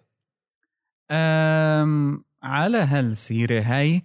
أم 1.12 2.24
على 2.44 2.78
هالسيرة 2.78 3.62
هاي 3.62 4.02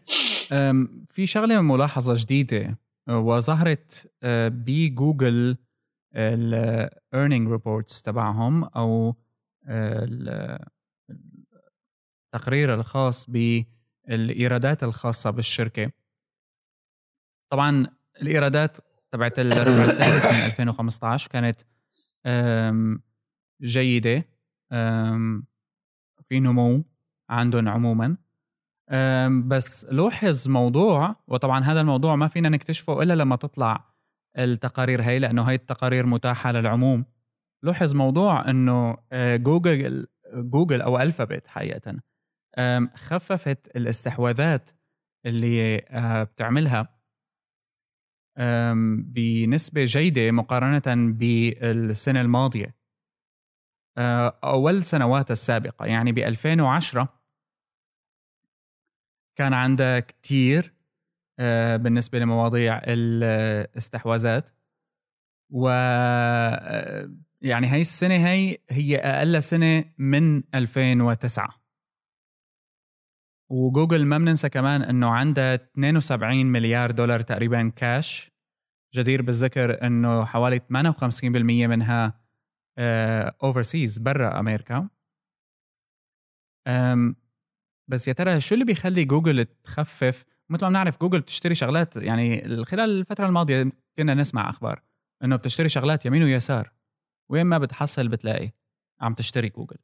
أم 0.53 1.07
في 1.09 1.27
شغلة 1.27 1.61
ملاحظة 1.61 2.15
جديدة 2.17 2.79
وظهرت 3.09 4.13
بجوجل 4.53 5.57
ال 6.17 6.33
earning 6.33 7.49
reports 7.51 8.03
تبعهم 8.03 8.65
أو 8.65 9.15
التقرير 12.35 12.75
الخاص 12.75 13.31
بالايرادات 14.09 14.83
الخاصة 14.83 15.31
بالشركة. 15.31 15.91
طبعا 17.53 17.87
الإيرادات 18.23 18.77
تبعت 19.13 19.39
الربع 19.39 19.85
الثالث 19.85 20.25
من 20.25 20.45
2015 20.45 21.31
كانت 21.31 21.61
جيدة 23.63 24.25
في 26.23 26.41
نمو 26.41 26.85
عندهم 27.31 27.69
عموما. 27.69 28.17
بس 29.47 29.87
لوحظ 29.91 30.49
موضوع 30.49 31.17
وطبعا 31.29 31.61
هذا 31.61 31.81
الموضوع 31.81 32.17
ما 32.17 32.29
فينا 32.29 32.49
نكتشفه 32.49 33.03
إلا 33.03 33.15
لما 33.15 33.37
تطلع 33.37 33.93
التقارير 34.39 35.03
هي 35.03 35.19
لأنه 35.19 35.43
هي 35.43 35.55
التقارير 35.55 36.07
متاحة 36.07 36.53
للعموم. 36.53 37.05
لوحظ 37.63 37.95
موضوع 37.95 38.51
إنه 38.51 38.97
آه، 39.13 39.37
جوجل 39.37 40.07
جوجل 40.35 40.83
أو 40.83 41.01
ألفابت 41.01 41.47
حقيقه 41.47 42.03
خففت 42.95 43.77
الاستحواذات 43.77 44.71
اللي 45.27 45.79
آه، 45.79 46.23
بتعملها 46.23 47.03
بنسبة 49.15 49.85
جيدة 49.85 50.31
مقارنة 50.31 51.13
بالسنة 51.13 52.21
الماضية. 52.21 52.77
آه، 53.99 54.39
أول 54.45 54.83
سنوات 54.83 55.31
السابقة 55.31 55.87
يعني 55.87 56.13
ب 56.13 56.19
2010 56.19 57.23
كان 59.37 59.53
عندها 59.53 60.01
كتير 60.01 60.75
آه، 61.39 61.77
بالنسبة 61.77 62.19
لمواضيع 62.19 62.81
الاستحواذات. 62.85 64.51
و 65.51 65.69
يعني 67.43 67.67
هاي 67.67 67.81
السنة 67.81 68.15
هي 68.15 68.59
هي 68.71 68.97
أقل 68.97 69.43
سنة 69.43 69.85
من 69.99 70.43
2009 70.55 71.62
وجوجل 73.53 74.07
ما 74.07 74.19
بننسى 74.19 74.49
كمان 74.49 74.83
إنه 74.83 75.09
عندها 75.11 75.55
72 75.55 76.47
مليار 76.47 76.91
دولار 76.91 77.21
تقريبا 77.21 77.69
كاش 77.77 78.31
جدير 78.95 79.23
بالذكر 79.23 79.87
إنه 79.87 80.25
حوالي 80.25 80.59
58% 80.59 80.65
منها 81.67 82.21
overseas 83.43 83.99
آه، 83.99 84.03
برا 84.03 84.41
أمريكا. 84.41 84.89
بس 87.89 88.09
يا 88.09 88.13
ترى 88.13 88.41
شو 88.41 88.55
اللي 88.55 88.65
بيخلي 88.65 89.05
جوجل 89.05 89.45
تخفف؟ 89.45 90.25
مثل 90.51 90.65
ما 90.65 90.69
بنعرف 90.69 91.01
جوجل 91.01 91.21
بتشتري 91.21 91.55
شغلات 91.55 91.97
يعني 91.97 92.65
خلال 92.65 92.91
الفترة 92.91 93.27
الماضية 93.27 93.73
كنا 93.99 94.15
نسمع 94.15 94.51
أخبار 94.51 94.83
إنه 95.25 95.37
بتشتري 95.37 95.69
شغلات 95.69 96.07
يمين 96.07 96.23
ويسار. 96.23 96.73
وين 97.29 97.47
ما 97.47 97.59
بتحصل 97.59 98.09
بتلاقي 98.09 98.51
عم 99.01 99.15
تشتري 99.15 99.49
جوجل. 99.49 99.79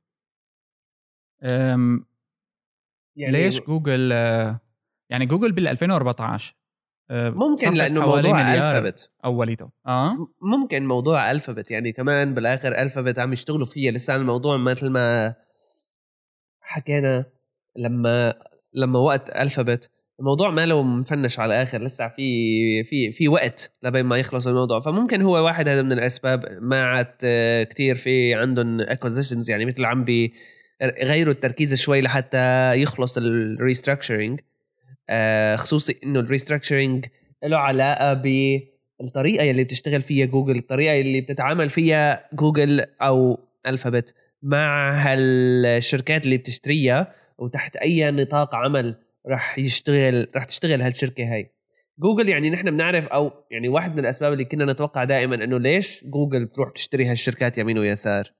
يعني 3.19 3.33
ليش 3.33 3.61
جوجل 3.61 4.11
آه، 4.13 4.61
يعني 5.11 5.27
جوجل 5.27 5.53
بال 5.53 5.69
2014 5.69 6.55
آه، 7.11 7.31
ممكن 7.31 7.73
لأنه 7.73 8.01
موضوع 8.01 8.55
ألفابت. 8.55 9.11
أوليته. 9.25 9.71
آه؟ 9.87 10.29
ممكن 10.43 10.87
موضوع 10.87 11.31
ألفابت. 11.31 11.71
يعني 11.71 11.93
كمان 11.93 12.35
بالآخر 12.35 12.79
ألفابت 12.83 13.19
عم 13.19 13.33
يشتغلوا 13.33 13.67
فيها. 13.67 13.93
لسه 13.93 14.17
الموضوع 14.17 14.57
مثل 14.57 14.91
ما 14.91 15.35
حكينا 16.61 17.25
لما 17.77 18.35
لما 18.75 18.99
وقت 18.99 19.31
ألفابت 19.31 19.91
الموضوع 20.21 20.51
ما 20.51 20.67
له 20.67 20.83
مفنّش 20.83 21.39
على 21.39 21.55
الآخر. 21.55 21.83
لسه 21.83 22.09
في 22.09 22.85
في 22.85 23.13
في 23.13 23.29
وقت 23.29 23.73
لبين 23.83 24.07
ما 24.07 24.19
يخلص 24.19 24.47
الموضوع. 24.47 24.81
فممكن 24.81 25.23
هو 25.23 25.45
واحد 25.45 25.69
هذا 25.69 25.83
من 25.83 25.93
الأسباب 25.93 26.59
ما 26.61 26.85
عاد 26.85 27.15
كثير 27.71 27.95
في 27.95 28.35
عندهم 28.35 28.81
acquisitions 28.81 29.51
يعني 29.51 29.65
مثل 29.65 29.85
عم 29.85 30.05
بي 30.05 30.35
غيروا 30.83 31.33
التركيز 31.33 31.75
شوي 31.75 32.01
لحتى 32.01 32.75
يخلص 32.75 33.19
ال 33.19 33.28
restructuring 33.28 34.41
آه، 35.11 35.57
خصوصي 35.57 35.99
إنه 36.05 36.21
ال 36.21 36.27
restructuring 36.27 37.07
له 37.45 37.57
علاقة 37.57 38.15
بالطريقة 38.15 39.51
اللي 39.51 39.65
بتشتغل 39.65 40.03
فيها 40.03 40.27
جوجل 40.27 40.57
الطريقة 40.57 41.01
اللي 41.01 41.21
بتتعامل 41.21 41.69
فيها 41.69 42.29
جوجل 42.33 42.85
أو 43.03 43.39
Alphabet 43.67 44.15
مع 44.43 44.93
هالشركات 44.93 46.25
اللي 46.25 46.37
بتشتريها 46.37 47.15
وتحت 47.39 47.77
أي 47.77 48.11
نطاق 48.11 48.55
عمل 48.55 48.97
رح 49.29 49.59
يشتغل 49.59 50.29
رح 50.37 50.45
تشتغل 50.45 50.83
هالشركة 50.83 51.35
هاي. 51.35 51.51
جوجل 51.99 52.29
يعني 52.29 52.51
نحن 52.51 52.71
بنعرف 52.71 53.07
أو 53.07 53.33
يعني 53.51 53.69
واحد 53.69 53.93
من 53.93 53.99
الأسباب 53.99 54.33
اللي 54.33 54.45
كنا 54.45 54.73
نتوقع 54.73 55.05
دائما 55.05 55.35
إنه 55.35 55.59
ليش 55.59 56.05
جوجل 56.05 56.45
بتروح 56.45 56.71
تشتري 56.71 57.07
هالشركات 57.07 57.59
يمين 57.59 57.79
ويسار؟ 57.79 58.33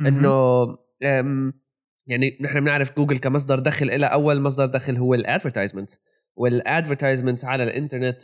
إنه 0.00 0.66
يعني 2.06 2.38
نحن 2.40 2.60
بنعرف 2.60 2.96
جوجل 2.96 3.18
كمصدر 3.18 3.58
دخل 3.58 3.90
إلى 3.90 4.06
أول 4.06 4.40
مصدر 4.40 4.66
دخل 4.66 4.96
هو 4.96 5.14
ال 5.14 5.19
advertisement 5.19 5.90
وال 6.36 6.50
advertisement 6.50 7.44
على 7.44 7.62
الإنترنت 7.62 8.22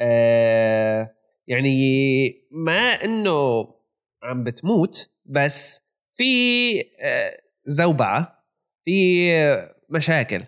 آه 0.00 1.14
يعني 1.46 2.46
ما 2.50 2.80
إنه 3.04 3.68
عم 4.22 4.44
بتموت 4.44 5.10
بس 5.24 5.82
في 6.10 6.80
آه 6.80 7.40
زوبعة 7.64 8.44
في 8.84 9.30
مشاكل 9.90 10.42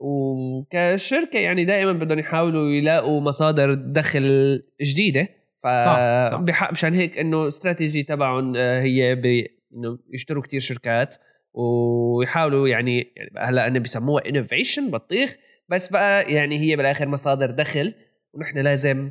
وكشركة 0.00 1.38
يعني 1.38 1.64
دائما 1.64 1.92
بدهم 1.92 2.18
يحاولوا 2.18 2.70
يلاقوا 2.70 3.20
مصادر 3.20 3.74
دخل 3.74 4.62
جديدة 4.82 5.28
ف 5.62 5.66
صح، 5.66 6.30
صح. 6.30 6.40
بحق 6.40 6.72
مشان 6.72 6.94
هيك 6.94 7.18
إنه 7.18 7.48
استراتيجي 7.48 8.02
تبعهم 8.02 8.56
آه، 8.56 8.82
هي 8.82 9.14
ب... 9.14 9.46
إنه 9.74 9.98
يشتروا 10.12 10.42
كتير 10.42 10.60
شركات 10.60 11.16
ويحاولوا 11.54 12.68
يعني 12.68 13.12
يعني 13.16 13.30
هلا 13.38 13.66
إنه 13.66 13.78
بيسموها 13.78 14.28
innovation 14.28 14.90
بطيخ 14.90 15.36
بس 15.68 15.88
بقى 15.88 16.32
يعني 16.32 16.58
هي 16.58 16.76
بالآخر 16.76 17.08
مصادر 17.08 17.50
دخل 17.50 17.94
ونحن 18.32 18.58
لازم 18.58 19.10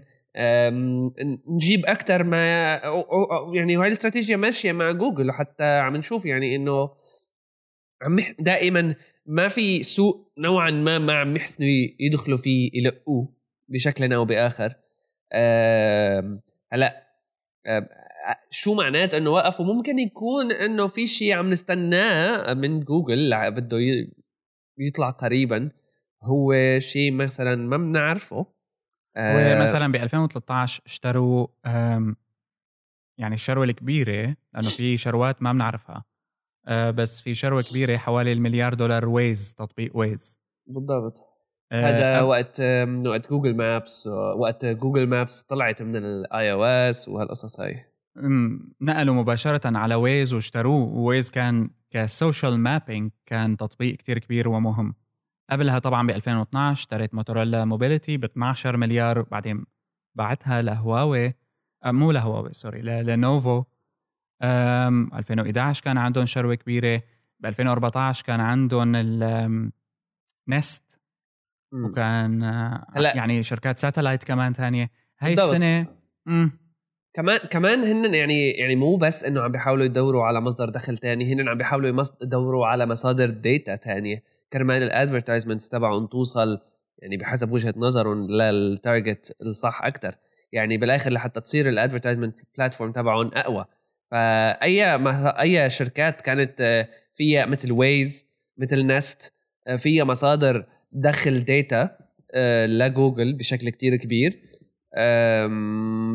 نجيب 1.47 1.85
أكثر 1.85 2.23
ما 2.23 2.73
يعني 3.53 3.77
وهي 3.77 3.87
الاستراتيجية 3.87 4.35
ماشية 4.35 4.71
مع 4.71 4.91
جوجل 4.91 5.29
وحتى 5.29 5.63
عم 5.63 5.95
نشوف 5.95 6.25
يعني 6.25 6.55
إنه 6.55 6.89
عم 8.01 8.19
دائما 8.39 8.95
ما 9.25 9.47
في 9.47 9.83
سوق 9.83 10.31
نوعا 10.37 10.71
ما 10.71 10.99
ما 10.99 11.19
عم 11.19 11.35
يحسنوا 11.35 11.69
يدخلوا 11.99 12.37
فيه 12.37 12.71
يلقوه 12.73 13.33
بشكل 13.67 14.13
أو 14.13 14.25
بآخر. 14.25 14.73
هلا 16.71 17.07
شو 18.49 18.73
معنات 18.73 19.13
إنه 19.13 19.29
وقفوا 19.29 19.65
ممكن 19.65 19.99
يكون 19.99 20.51
إنه 20.51 20.87
في 20.87 21.07
شيء 21.07 21.33
عم 21.33 21.49
نستناه 21.49 22.53
من 22.53 22.79
جوجل 22.79 23.51
بده 23.51 23.77
يطلع 24.77 25.09
قريبا. 25.09 25.69
هو 26.23 26.53
شيء 26.79 27.11
مثلا 27.11 27.55
ما 27.55 27.77
بنعرفه. 27.77 28.45
آه، 29.17 29.59
ومثلا 29.59 29.91
ب 29.91 29.95
2013 29.95 30.81
اشتروا 30.85 31.47
يعني 33.17 33.35
الشروة 33.35 33.63
الكبيرة 33.63 34.35
لأنه 34.53 34.69
في 34.69 34.97
شروات 34.97 35.41
ما 35.41 35.53
بنعرفها. 35.53 36.03
آه، 36.67 36.91
بس 36.91 37.21
في 37.21 37.35
شروة 37.35 37.61
كبيرة 37.61 37.97
حوالي 37.97 38.33
المليار 38.33 38.73
دولار 38.73 39.09
Waze 39.09 39.55
تطبيق 39.55 39.97
Waze 39.97 40.39
بالضبط. 40.67 41.17
آه، 41.71 41.89
هذا 41.89 42.19
أب- 42.19 42.23
وقت 42.23 42.61
وقت 43.05 43.29
Google 43.29 43.55
Maps 43.55 44.07
وقت 44.37 44.65
Google 44.65 45.07
Maps 45.07 45.41
طلعت 45.41 45.81
من 45.81 45.95
ال 45.95 46.51
iOS 46.51 47.07
وهالقصص 47.09 47.59
هاي. 47.59 47.85
نقلوا 48.81 49.15
مباشرة 49.15 49.77
على 49.77 49.95
Waze 49.95 50.33
واشتروه. 50.33 50.83
و 50.87 50.96
Waze 50.96 51.31
كان 51.31 51.69
ك 51.91 52.01
social 52.01 52.59
mapping 52.59 53.11
كان 53.25 53.57
تطبيق 53.57 53.95
كتير 53.95 54.19
كبير 54.19 54.49
ومهم. 54.49 54.95
قبلها 55.49 55.79
طبعا 55.79 56.07
ب 56.07 56.09
2012 56.09 56.71
اشتريت 56.79 57.13
Motorola 57.15 57.65
Mobility 57.65 58.17
ب 58.17 58.23
12 58.23 58.77
مليار 58.77 59.21
بعدين 59.21 59.65
بعتها 60.15 60.61
لهواوي 60.61 61.33
أه، 61.85 61.91
مو 61.91 62.11
لهواوي 62.11 62.53
sorry 62.53 62.81
لينوفو. 62.81 63.63
أم 64.41 65.13
2011 65.13 65.83
كان 65.83 65.97
عندهم 65.97 66.25
شروة 66.25 66.55
كبيرة. 66.55 67.01
ب 67.39 67.45
2014 67.45 68.25
كان 68.25 68.39
عندهم 68.39 68.95
ال 68.95 69.36
Nest 69.36 70.99
مم. 71.71 71.85
وكان 71.85 72.43
آه، 72.43 72.87
هلا- 72.95 73.15
يعني 73.15 73.43
شركات 73.43 73.79
satellite 73.79 74.23
كمان 74.23 74.53
تانية 74.53 74.91
هاي 75.19 75.35
مم، 76.25 76.51
كمان 77.13 77.37
كمان 77.37 77.83
هن 77.83 78.13
يعني 78.13 78.51
يعني 78.51 78.75
مو 78.75 78.95
بس 78.95 79.23
إنه 79.23 79.41
عم 79.41 79.51
بيحاولوا 79.51 79.85
يدوروا 79.85 80.23
على 80.23 80.41
مصدر 80.41 80.69
دخل 80.69 80.97
تاني 80.97 81.33
هن 81.33 81.49
عم 81.49 81.57
بيحاولوا 81.57 82.03
يدوروا 82.21 82.67
على 82.67 82.85
مصادر 82.85 83.29
data 83.29 83.75
تانية. 83.75 84.23
كرمال 84.53 84.83
ال 84.83 84.89
advertisements 84.89 85.69
تبعهم 85.69 86.07
توصل 86.07 86.59
يعني 86.99 87.17
بحسب 87.17 87.51
وجهة 87.51 87.73
نظرهم 87.77 88.27
لل 88.27 88.54
target 88.54 89.35
الصح 89.41 89.83
أكثر 89.83 90.15
يعني 90.51 90.77
بالآخر 90.77 91.11
لحتى 91.11 91.41
تصير 91.41 91.69
ال 91.69 91.74
advertisement 91.74 92.39
platform 92.57 92.91
تبعهم 92.91 93.31
أقوى. 93.33 93.65
فأي 94.11 94.95
أي 95.41 95.69
شركات 95.69 96.21
كانت 96.21 96.61
آه، 96.61 96.89
فيها 97.15 97.45
مثل 97.45 97.71
Waze 97.71 98.27
مثل 98.57 98.87
Nest 98.87 99.33
آه، 99.67 99.75
فيها 99.75 100.03
مصادر 100.03 100.65
دخل 100.91 101.43
data 101.43 101.97
آه، 102.33 102.65
لجوجل 102.65 103.33
بشكل 103.33 103.69
كتير 103.69 103.95
كبير. 103.95 104.39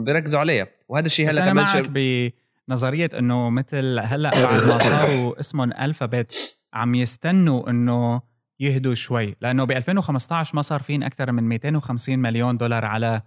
بيركزوا 0.05 0.41
عليها. 0.41 0.67
وهذا 0.89 1.07
الشيء 1.07 1.31
هلا 1.31 1.47
كمان 1.47 1.65
معك. 1.65 2.33
بنظرية 2.69 3.11
إنه 3.19 3.51
مثل 3.51 3.99
هلا 3.99 4.31
بعد 4.31 4.69
ما 4.69 4.79
صاروا 4.79 5.35
اسمهم 5.41 5.73
Alphabet 5.73 6.59
عم 6.73 6.95
يستنوا 6.95 7.71
إنه 7.71 8.23
يهدوا 8.61 8.95
شوي. 8.95 9.37
لأنه 9.41 9.65
ب 9.65 9.71
2015 9.71 10.57
ما 10.57 10.63
صار 10.63 10.83
فين 10.83 11.03
أكثر 11.03 11.33
من 11.33 11.43
250 11.43 12.19
مليون 12.19 12.57
دولار 12.57 12.85
على 12.85 13.23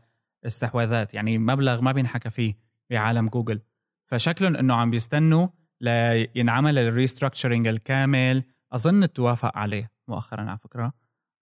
استحواذات. 0.45 1.13
يعني 1.13 1.37
مبلغ 1.37 1.81
ما 1.81 1.91
بينحكى 1.91 2.29
فيه 2.29 2.53
بعالم 2.89 3.27
جوجل. 3.27 3.61
فشكلهم 4.05 4.55
إنه 4.55 4.73
عم 4.73 4.89
بيستنوا 4.89 5.47
لينعمل 5.81 6.77
ال 6.77 6.84
restructuring 6.84 7.67
الكامل. 7.67 8.43
أظن 8.73 9.13
توافق 9.13 9.57
عليه 9.57 9.91
مؤخرا 10.07 10.41
على 10.41 10.57
فكرة. 10.57 10.93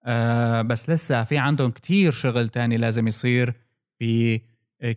أه 0.04 0.62
بس 0.62 0.90
لسه 0.90 1.24
في 1.24 1.38
عندهم 1.38 1.70
كتير 1.70 2.12
شغل 2.12 2.48
تاني 2.48 2.76
لازم 2.76 3.08
يصير. 3.08 3.69
ب 4.00 4.36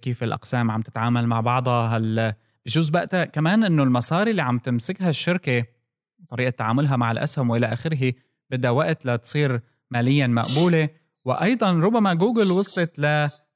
كيف 0.02 0.24
الأقسام 0.24 0.72
عم 0.72 0.82
تتعامل 0.82 1.28
مع 1.28 1.42
بعضها. 1.42 1.98
هل 1.98 2.34
بجوز 2.66 2.90
بقى 2.90 3.28
كمان 3.28 3.64
إنه 3.64 3.84
المصاري 3.84 4.32
اللي 4.32 4.42
عم 4.42 4.60
تمسكها 4.60 5.10
الشركة 5.10 5.66
طريقة 6.30 6.50
تعاملها 6.50 6.96
مع 6.96 7.12
الأسهم 7.12 7.50
وإلى 7.50 7.66
آخره 7.74 8.14
بدها 8.50 8.72
وقت 8.72 9.06
لتصير 9.06 9.62
ماليا 9.92 10.28
مقبولة. 10.28 10.90
وأيضا 11.26 11.72
ربما 11.74 12.14
جوجل 12.14 12.52
وصلت 12.52 13.00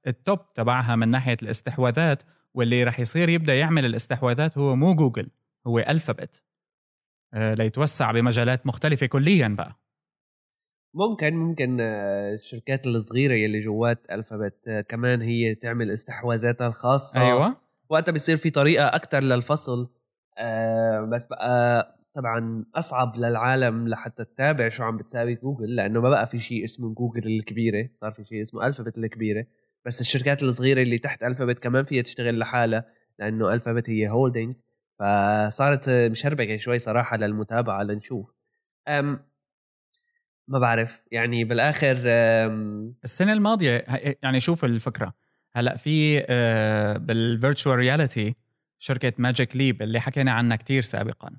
لل 0.05 0.24
top 0.24 0.53
تبعها 0.53 0.95
من 0.95 1.07
ناحية 1.07 1.37
الاستحواذات 1.43 2.23
واللي 2.53 2.83
رح 2.83 2.99
يصير 2.99 3.29
يبدأ 3.29 3.55
يعمل 3.55 3.85
الاستحواذات 3.85 4.57
هو 4.57 4.75
مو 4.75 4.95
جوجل 4.95 5.27
هو 5.67 5.79
Alphabet 5.79 6.43
آه، 7.33 7.53
ليتوسع 7.53 8.11
بمجالات 8.11 8.67
مختلفة 8.67 9.05
كليا 9.05 9.47
بقى. 9.47 9.79
ممكن 10.97 11.33
ممكن 11.35 11.77
آه، 11.81 12.33
الشركات 12.33 12.87
الصغيرة 12.87 13.33
يلي 13.33 13.59
جوات 13.59 14.05
Alphabet 14.11 14.67
آه، 14.67 14.81
كمان 14.81 15.21
هي 15.21 15.55
تعمل 15.55 15.91
استحواذاتها 15.91 16.67
الخاصة. 16.67 17.21
أيوه. 17.21 17.57
وقتها 17.89 18.11
بيصير 18.11 18.37
في 18.37 18.49
طريقة 18.49 18.85
أكثر 18.85 19.19
للفصل. 19.23 19.89
آه، 20.37 21.01
بس 21.01 21.27
بقى 21.27 21.95
طبعا 22.13 22.65
أصعب 22.75 23.17
للعالم 23.17 23.87
لحتى 23.87 24.25
تتابع 24.25 24.69
شو 24.69 24.83
عم 24.83 24.97
بتساوي 24.97 25.35
جوجل 25.35 25.75
لأنه 25.75 26.01
ما 26.01 26.09
بقى 26.09 26.27
في 26.27 26.39
شيء 26.39 26.63
اسمه 26.63 26.93
جوجل 26.93 27.27
الكبيرة 27.27 27.89
صار 28.01 28.11
في 28.11 28.23
شيء 28.23 28.41
اسمه 28.41 28.67
Alphabet 28.67 28.97
الكبيرة. 28.97 29.45
بس 29.85 30.01
الشركات 30.01 30.43
الصغيرة 30.43 30.81
اللي 30.81 30.97
تحت 30.97 31.23
Alphabet 31.23 31.59
كمان 31.59 31.83
فيها 31.83 32.01
تشتغل 32.01 32.39
لحالها 32.39 32.85
لأنه 33.19 33.53
Alphabet 33.53 33.89
هي 33.89 34.09
holdings 34.09 34.65
فصارت 34.99 35.89
مشربكة 35.89 36.57
شوي 36.57 36.79
صراحة 36.79 37.17
للمتابعة 37.17 37.83
لنشوف. 37.83 38.33
أم 38.87 39.26
ما 40.47 40.59
بعرف. 40.59 41.01
يعني 41.11 41.43
بالآخر 41.43 41.97
السنة 43.03 43.33
الماضية 43.33 43.85
ه- 43.87 44.15
يعني 44.23 44.39
شوف 44.39 44.65
الفكرة. 44.65 45.13
هلأ 45.55 45.77
في 45.77 46.19
بال 46.99 47.16
virtual 47.16 47.75
reality 47.77 48.35
شركة 48.79 49.13
Magic 49.17 49.55
Leap 49.55 49.81
اللي 49.81 49.99
حكينا 49.99 50.31
عنها 50.31 50.57
كتير 50.57 50.81
سابقا. 50.81 51.29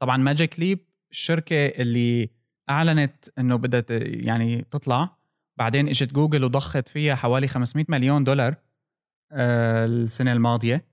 طبعا 0.00 0.16
Magic 0.16 0.60
Leap 0.60 0.78
الشركة 1.10 1.66
اللي 1.66 2.30
أعلنت 2.70 3.28
إنه 3.38 3.56
بدها 3.56 3.84
يعني 4.00 4.66
تطلع. 4.70 5.16
بعدين 5.58 5.88
إجت 5.88 6.12
جوجل 6.12 6.44
وضخت 6.44 6.88
فيها 6.88 7.14
حوالي 7.14 7.48
500 7.48 7.84
مليون 7.88 8.24
دولار 8.24 8.54
آه، 9.32 9.86
السنة 9.86 10.32
الماضية. 10.32 10.84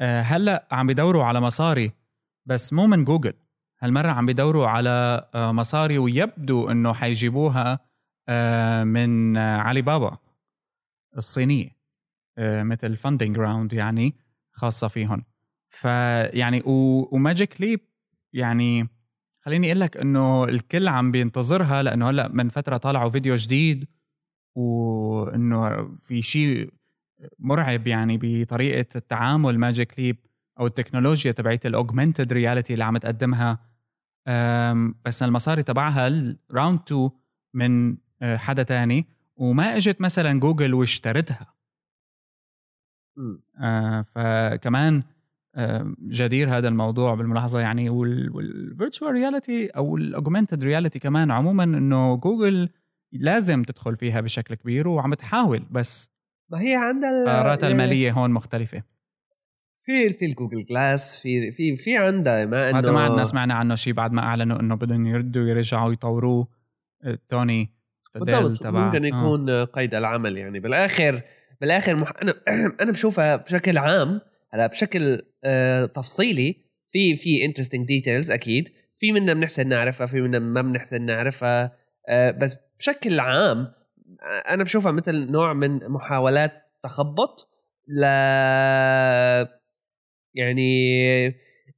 آه، 0.00 0.20
هلأ 0.22 0.68
عم 0.70 0.86
بدوروا 0.86 1.24
على 1.24 1.40
مصاري 1.40 1.92
بس 2.46 2.72
مو 2.72 2.86
من 2.86 3.04
جوجل. 3.04 3.32
هالمره 3.86 4.10
عم 4.10 4.26
بدوروا 4.26 4.66
على 4.66 5.28
آه، 5.34 5.52
مصاري 5.52 5.98
ويبدو 5.98 6.70
إنه 6.70 6.92
حيجيبوها 6.92 7.78
آه، 8.28 8.84
من 8.84 9.36
آه، 9.36 9.58
علي 9.58 9.82
بابا 9.82 10.18
الصينية 11.16 11.76
آه، 12.38 12.62
مثل 12.62 12.96
funding 12.96 13.38
round 13.38 13.72
يعني 13.72 14.14
خاصة 14.52 14.88
فيهم 14.88 15.24
فيعني 15.68 16.62
و 16.66 16.82
Magic 16.82 17.60
Leap 17.60 17.80
يعني 18.32 18.88
خليني 19.40 19.66
أقول 19.66 19.80
لك 19.80 19.96
إنه 19.96 20.44
الكل 20.44 20.88
عم 20.88 21.10
بينتظرها 21.10 21.82
لأنه 21.82 22.10
هلأ 22.10 22.28
من 22.28 22.48
فترة 22.48 22.76
طالعوا 22.76 23.10
فيديو 23.10 23.36
جديد 23.36 23.88
وإنه 24.54 25.88
في 25.96 26.22
شيء 26.22 26.70
مرعب 27.38 27.86
يعني 27.86 28.18
بطريقة 28.22 28.86
التعامل 28.96 29.58
Magic 29.58 29.98
Leap 30.00 30.16
أو 30.60 30.66
التكنولوجيا 30.66 31.32
تبعت 31.32 31.66
ال 31.66 31.73
augmented 31.73 32.32
reality 32.32 32.72
اللي 32.72 32.84
عم 32.84 32.96
تقدمها. 32.96 33.75
بس 35.04 35.22
المصاري 35.22 35.62
تبعها 35.62 36.08
ال 36.08 36.20
round 36.20 36.80
2 36.86 37.10
من 37.54 37.96
أه، 38.22 38.36
حدا 38.36 38.62
تاني 38.62 39.06
وما 39.36 39.76
إجت 39.76 40.00
مثلا 40.00 40.40
جوجل 40.40 40.74
واشترتها. 40.74 41.54
آه، 43.60 44.02
فكمان 44.02 45.02
آه، 45.54 45.94
جدير 46.02 46.56
هذا 46.58 46.68
الموضوع 46.68 47.14
بالملاحظة 47.14 47.60
يعني 47.60 47.90
وال 47.90 48.17
virtual 48.17 49.12
reality 49.12 49.66
أو 49.66 49.96
ال 49.96 50.03
augmented 50.03 50.64
reality 50.64 50.98
كمان 50.98 51.30
عموما 51.30 51.64
إنه 51.64 52.16
جوجل 52.16 52.68
لازم 53.12 53.62
تدخل 53.62 53.96
فيها 53.96 54.20
بشكل 54.20 54.54
كبير 54.54 54.88
وعم 54.88 55.14
تحاول 55.14 55.66
بس 55.70 56.10
ما 56.50 56.60
هي 56.60 56.74
عندها 56.76 57.10
ال- 57.10 57.28
قراراتها 57.28 57.68
يعني 57.68 57.82
المالية 57.82 58.12
هون 58.12 58.30
مختلفة 58.30 58.82
في 59.86 60.12
في 60.12 60.24
ال 60.24 60.30
Google 60.30 60.64
Glass 60.64 61.20
في 61.20 61.52
في 61.52 61.76
في 61.76 61.96
عندها 61.96 62.46
ما 62.46 62.70
انه 62.70 62.78
هذا 62.78 62.92
ما 62.92 63.00
عندنا 63.00 63.24
سمعنا 63.24 63.54
عنه 63.54 63.74
شيء 63.74 63.92
بعد 63.92 64.12
ما 64.12 64.22
أعلنوا 64.22 64.60
إنه 64.60 64.74
بدهم 64.74 65.06
يردوا 65.06 65.48
يرجعوا 65.48 65.92
يطوروه 65.92 66.48
آه، 67.04 67.18
توني 67.28 67.70
بالضبط 68.14 68.58
تبع 68.58 68.86
ممكن 68.86 69.04
آه. 69.04 69.08
يكون 69.08 69.64
قيد 69.64 69.94
العمل 69.94 70.36
يعني. 70.36 70.60
بالآخر 70.60 71.20
بالآخر 71.60 71.96
مح... 71.96 72.12
أنا 72.22 72.34
أنا 72.82 72.92
بشوفها 72.92 73.36
بشكل 73.36 73.78
عام 73.78 74.20
هلا 74.50 74.66
بشكل 74.66 75.22
آه 75.44 75.84
تفصيلي 75.84 76.56
في 76.88 77.16
في 77.16 77.44
interesting 77.44 77.86
details 77.86 78.30
أكيد. 78.30 78.68
في 78.98 79.12
منها 79.12 79.34
بنحسن 79.34 79.68
نعرفها 79.68 80.06
في 80.06 80.20
منها 80.20 80.38
ما 80.38 80.62
بنحسن 80.62 81.02
نعرفها 81.02 81.76
آه 82.08 82.30
بس 82.30 82.56
بشكل 82.78 83.20
عام 83.20 83.58
آه، 83.58 84.54
أنا 84.54 84.64
بشوفها 84.64 84.92
مثل 84.92 85.30
نوع 85.30 85.52
من 85.52 85.88
محاولات 85.88 86.52
تخبط 86.82 87.52
ل 87.88 88.04
يعني 90.36 90.86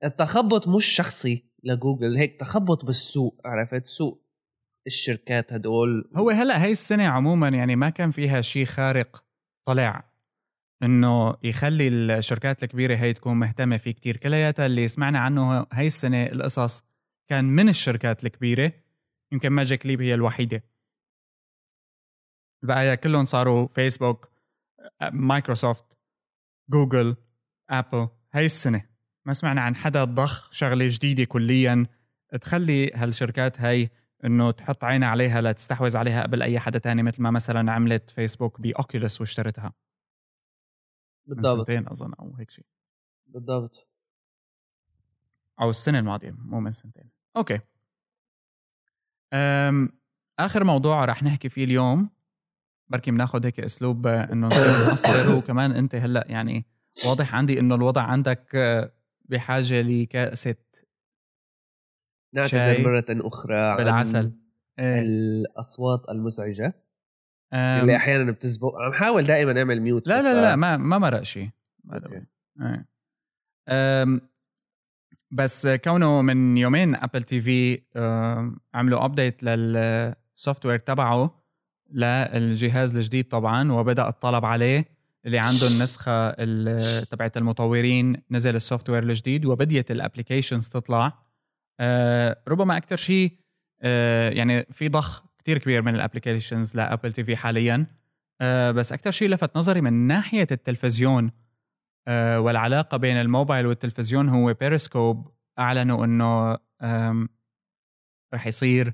التخبط 0.05 0.69
مش 0.69 0.87
شخصي 0.87 1.45
لجوجل 1.65 2.17
هيك 2.17 2.41
تخبط 2.41 2.85
بالسوق 2.85 3.41
عرفت؟ 3.45 3.87
سوق 3.87 4.29
الشركات 4.87 5.53
هدول. 5.53 6.11
هو 6.17 6.31
هلا 6.31 6.63
هاي 6.65 6.71
السنة 6.71 7.07
عموما 7.09 7.49
يعني 7.49 7.77
ما 7.77 7.91
كان 7.91 8.11
فيها 8.11 8.41
شيء 8.41 8.65
خارق 8.65 9.25
طلع 9.69 10.13
إنه 10.83 11.37
يخلي 11.43 11.89
الشركات 11.89 12.63
الكبيرة 12.63 12.97
هي 12.97 13.13
تكون 13.13 13.37
مهتمة 13.37 13.77
فيه 13.77 13.91
كتير. 13.91 14.17
كلياتها 14.17 14.67
اللي 14.67 14.89
سمعنا 14.89 15.19
عنه 15.19 15.67
هاي 15.73 15.87
السنة 15.87 16.27
القصص 16.27 16.85
كان 17.29 17.45
من 17.45 17.69
الشركات 17.69 18.25
الكبيرة 18.25 18.73
يمكن 19.33 19.49
ماجيك 19.49 19.87
ليب 19.87 20.03
هي 20.03 20.15
الوحيدة. 20.15 20.65
البقايا 22.63 22.95
كلهم 22.95 23.25
صاروا 23.25 23.69
فيسبوك 23.69 24.31
مايكروسوفت 25.13 25.85
جوجل 26.71 27.17
ابل 27.71 28.09
هاي 28.33 28.45
السنة 28.45 28.85
ما 29.27 29.33
سمعنا 29.33 29.61
عن 29.61 29.77
حدا 29.77 30.05
ضخ 30.05 30.53
شغلة 30.53 30.89
جديدة 30.89 31.25
كليا. 31.25 31.87
تخلي 32.41 32.91
هالشركات 32.95 33.61
هاي 33.61 33.91
إنه 34.25 34.51
تحط 34.51 34.85
عينها 34.85 35.09
عليها 35.09 35.41
لتستحوذ 35.41 35.97
عليها 35.97 36.23
قبل 36.23 36.43
أي 36.43 36.59
حدا 36.61 36.79
تاني 36.79 37.03
مثل 37.03 37.23
ما 37.23 37.31
مثلا 37.31 37.73
عملت 37.73 38.11
فيسبوك 38.11 38.61
باوكيوليس 38.61 39.21
واشترتها. 39.21 39.73
من 41.27 41.35
بالضبط. 41.37 41.59
سنتين 41.59 41.89
أظن 41.89 42.15
أو 42.15 42.35
هيك 42.39 42.51
شيء. 42.51 42.65
بالضبط. 43.27 43.89
أو 45.61 45.71
السنة 45.71 45.99
الماضية 45.99 46.31
مو 46.39 46.61
من 46.61 46.71
سنتين. 46.71 47.11
okay. 47.37 47.61
أم 49.33 49.89
آخر 50.39 50.65
موضوع 50.65 51.05
رح 51.05 51.23
نحكي 51.23 51.49
فيه 51.49 51.65
اليوم. 51.65 52.11
بركي 52.89 53.11
بناخذ 53.11 53.47
هيك 53.47 53.61
أسلوب 53.61 54.07
إنه 54.07 54.47
نصير 54.47 54.89
نقصر 54.89 55.33
وكمان 55.39 55.73
أنت 55.73 55.95
هلأ 55.95 56.25
يعني 56.29 56.67
واضح 57.07 57.35
عندي 57.35 57.61
إنه 57.61 57.75
الوضع 57.75 58.03
عندك 58.03 58.51
آه، 58.55 58.93
بحاجة 59.25 59.83
لكاسه 59.83 60.55
نعتذر 62.35 62.81
مرة 62.85 63.05
أخرى 63.11 63.57
عن 63.57 63.77
بالعسل. 63.77 64.33
إيه. 64.79 65.01
الأصوات 65.03 66.09
المزعجة 66.09 66.67
أم، 67.53 67.81
اللي 67.81 67.97
أحيانا 67.97 68.33
بتزبط. 68.33 68.73
عم 68.75 68.93
حاول 68.93 69.25
دائما 69.25 69.59
أعمل 69.59 69.81
mute 69.83 70.09
لا 70.09 70.23
لا 70.23 70.33
ب- 70.33 70.37
لا 70.37 70.57
ما 70.57 70.77
ما 70.77 70.99
مرق 70.99 71.23
شيء. 71.23 71.49
إيه. 73.71 74.21
بس 75.31 75.67
كونه 75.67 76.23
من 76.23 76.57
يومين 76.57 76.95
ابل 76.97 77.23
تي 77.23 77.41
في 77.41 77.83
عملوا 78.75 79.05
update 79.05 79.43
لل 79.43 80.67
software 80.67 80.79
تبعه 80.79 81.43
للجهاز 81.91 82.97
الجديد 82.97 83.29
طبعا 83.29 83.73
وبدأ 83.73 84.09
الطلب 84.09 84.45
عليه. 84.45 84.98
اللي 85.27 85.39
عنده 85.39 85.67
النسخة 85.67 86.29
ال- 86.29 87.07
تبعت 87.09 87.37
المطورين 87.37 88.23
نزل 88.31 88.57
ال 88.57 88.91
software 88.91 89.03
الجديد 89.03 89.45
وبديت 89.47 89.91
ال 89.91 89.97
applications 89.97 90.69
تطلع. 90.69 91.19
أه، 91.81 92.43
ربما 92.49 92.77
أكثر 92.77 92.97
شيء 92.97 93.39
أه، 93.83 94.31
يعني 94.31 94.65
في 94.65 94.89
ضخ 94.89 95.25
كتير 95.39 95.59
كبير 95.59 95.83
من 95.83 95.95
ال 95.95 96.01
applications 96.01 96.77
لأبل 96.77 97.13
تي 97.13 97.25
في 97.25 97.37
حاليا. 97.37 97.87
أه، 98.41 98.71
بس 98.71 98.93
أكثر 98.93 99.11
شيء 99.11 99.29
لفت 99.29 99.57
نظري 99.57 99.81
من 99.81 99.93
ناحية 99.93 100.47
التلفزيون 100.51 101.31
أه، 102.09 102.41
والعلاقة 102.41 102.97
بين 102.97 103.17
الموبايل 103.17 103.67
والتلفزيون 103.67 104.29
هو 104.29 104.55
بيريسكوب 104.55 105.35
أعلنوا 105.59 106.05
إنه 106.05 106.59
رح 108.35 108.47
يصير 108.47 108.93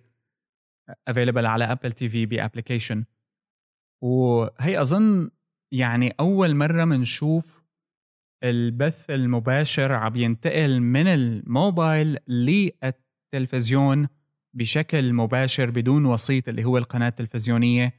available 1.09 1.47
على 1.47 1.65
ابل 1.65 1.93
تي 1.93 2.09
في 2.09 2.27
ب 2.27 2.33
application 2.33 3.05
وهي 4.03 4.81
أظن 4.81 5.31
يعني 5.73 6.15
أول 6.21 6.55
مرة 6.55 6.85
بنشوف 6.85 7.65
البث 8.45 9.11
المباشر 9.11 9.93
عم 9.93 10.17
ينتقل 10.17 10.81
من 10.81 11.07
الموبايل 11.07 12.19
للتلفزيون 12.29 14.09
بشكل 14.55 15.13
مباشر 15.13 15.71
بدون 15.71 16.05
وسيط 16.05 16.49
اللي 16.49 16.65
هو 16.65 16.79
القناة 16.79 17.09
التلفزيونية 17.09 17.93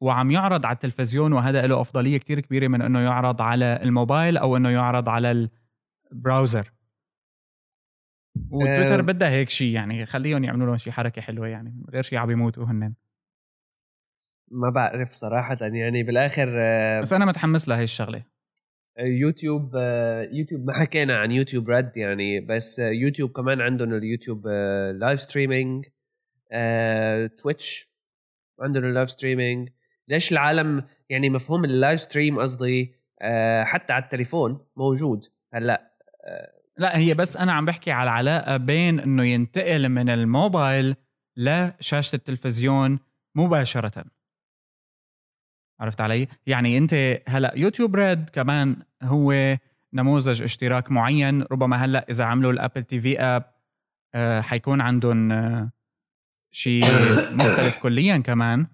وعم 0.00 0.30
يعرض 0.30 0.66
على 0.66 0.74
التلفزيون 0.74 1.32
وهذا 1.32 1.66
له 1.66 1.80
أفضلية 1.80 2.18
كتير 2.18 2.40
كبيرة 2.40 2.68
من 2.68 2.82
إنه 2.82 3.00
يعرض 3.00 3.42
على 3.42 3.80
الموبايل 3.82 4.36
أو 4.36 4.56
إنه 4.56 4.68
يعرض 4.68 5.08
على 5.08 5.48
البراوزر 6.12 6.72
وتويتر 8.50 8.98
آه. 8.98 9.02
بدها 9.02 9.30
هيك 9.30 9.48
شيء 9.48 9.74
يعني 9.74 10.06
خليهم 10.06 10.44
يعملوا 10.44 10.66
لهم 10.66 10.76
شيء 10.76 10.92
حركة 10.92 11.22
حلوة 11.22 11.48
يعني 11.48 11.84
غير 11.90 12.02
شيء 12.02 12.18
عم 12.18 12.30
يموتوا 12.30 12.64
هن 12.64 12.94
ما 14.52 14.70
بعرف 14.70 15.12
صراحة 15.12 15.56
يعني 15.60 16.02
بالآخر 16.02 16.48
آه، 16.54 17.00
بس 17.00 17.12
أنا 17.12 17.24
متحمس 17.24 17.68
لهي 17.68 17.84
الشغلة. 17.84 18.22
يوتيوب 18.98 19.72
آه، 19.76 20.28
يوتيوب 20.32 20.66
ما 20.66 20.72
حكينا 20.72 21.18
عن 21.18 21.30
YouTube 21.30 21.70
Red 21.70 21.96
يعني 21.96 22.40
بس 22.40 22.80
آه، 22.80 22.90
يوتيوب 22.90 23.30
كمان 23.30 23.60
عندهم 23.60 23.94
اليوتيوب 23.94 24.48
live 24.94 25.20
streaming 25.20 25.86
تويتش 27.38 27.92
عندهم 28.60 28.84
ال 28.84 28.89
live 28.89 29.10
streaming 29.10 29.68
ليش 30.08 30.32
العالم 30.32 30.84
يعني 31.08 31.30
مفهوم 31.30 31.64
ال 31.64 31.71
live 31.71 32.00
stream 32.00 32.40
قصدي 32.40 32.94
حتى 33.62 33.92
على 33.92 34.04
التليفون 34.04 34.66
موجود 34.76 35.24
هلأ 35.54 35.92
لا 36.78 36.98
هي 36.98 37.14
بس 37.14 37.36
أنا 37.36 37.52
عم 37.52 37.64
بحكي 37.64 37.90
على 37.90 38.10
العلاقه 38.10 38.56
بين 38.56 39.00
إنه 39.00 39.24
ينتقل 39.24 39.88
من 39.88 40.08
الموبايل 40.08 40.96
لشاشة 41.36 42.16
التلفزيون 42.16 42.98
مباشرة. 43.34 44.04
عرفت 45.82 46.00
علي؟ 46.00 46.28
يعني 46.46 46.78
أنت 46.78 47.22
هلا 47.28 47.52
YouTube 47.56 47.96
Red 47.96 48.30
كمان 48.30 48.76
هو 49.02 49.56
نموذج 49.92 50.42
اشتراك 50.42 50.90
معين 50.90 51.42
ربما 51.42 51.76
هلا 51.76 52.06
إذا 52.10 52.24
عملوا 52.24 52.52
الابل 52.52 52.84
تي 52.84 53.00
في 53.00 53.20
app 53.20 53.44
آه، 54.14 54.40
حيكون 54.40 54.80
عندهم 54.80 55.32
آه، 55.32 55.70
شيء 56.50 56.84
مختلف 57.38 57.78
كليا 57.78 58.18
كمان. 58.18 58.66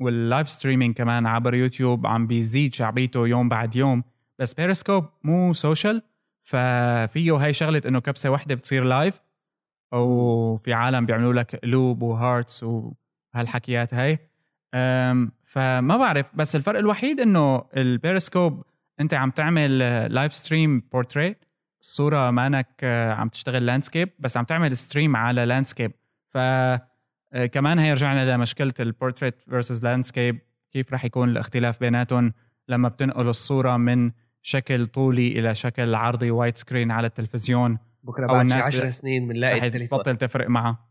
وال 0.00 0.16
live 0.16 0.48
streaming 0.48 0.94
كمان 0.94 1.26
عبر 1.26 1.54
يوتيوب 1.54 2.06
عم 2.06 2.26
بيزيد 2.26 2.74
شعبيته 2.74 3.28
يوم 3.28 3.48
بعد 3.48 3.76
يوم. 3.76 4.04
بس 4.38 4.54
بيريسكوب 4.54 5.04
مو 5.24 5.52
social 5.52 6.02
ففيه 6.42 7.36
هاي 7.36 7.52
شغلة 7.52 7.82
إنه 7.86 8.00
كبسة 8.00 8.30
واحدة 8.30 8.54
بتصير 8.54 8.84
live 8.84 9.20
أو 9.92 10.56
في 10.56 10.72
عالم 10.72 11.06
بيعملوا 11.06 11.32
لك 11.32 11.56
قلوب 11.56 12.02
و 12.02 12.11
hearts 12.11 12.64
وهالحكيات 12.64 13.94
هاي. 13.94 14.29
فما 15.44 15.96
بعرف 15.96 16.26
بس 16.34 16.56
الفرق 16.56 16.78
الوحيد 16.78 17.20
إنه 17.20 17.64
البيريسكوب 17.76 18.64
أنت 19.00 19.14
عم 19.14 19.30
تعمل 19.30 19.78
live 20.14 20.34
stream 20.34 20.80
portrait 20.92 21.44
الصورة 21.82 22.30
مانك 22.30 22.84
عم 23.18 23.28
تشتغل 23.28 23.66
landscape 23.66 24.08
بس 24.18 24.36
عم 24.36 24.44
تعمل 24.44 24.76
stream 24.76 25.16
على 25.16 25.44
landscape 25.44 25.92
ف 26.28 26.38
آه، 27.32 27.46
كمان 27.46 27.78
هي 27.78 27.92
رجعنا 27.92 28.36
لمشكله 28.36 28.72
ال 28.80 28.87
portrait 28.87 29.42
versus 29.42 29.84
landscape 29.84 30.38
كيف 30.72 30.92
رح 30.92 31.04
يكون 31.04 31.28
الاختلاف 31.28 31.80
بيناتهم 31.80 32.32
لما 32.68 32.88
بتنقل 32.88 33.28
الصورة 33.28 33.76
من 33.76 34.10
شكل 34.42 34.86
طولي 34.86 35.28
إلى 35.38 35.54
شكل 35.54 35.94
عرضي 35.94 36.30
widescreen 36.30 36.90
على 36.90 37.06
التلفزيون 37.06 37.78
بكرة 38.02 38.26
بعد 38.26 38.36
شي 38.36 38.42
الناس 38.42 38.66
10 38.66 38.86
ب- 38.86 38.90
سنين 38.90 39.28
بنلاقي 39.28 39.66
التليفون. 39.66 39.98
تبطل 39.98 40.16
تفرق 40.16 40.48
معها. 40.48 40.88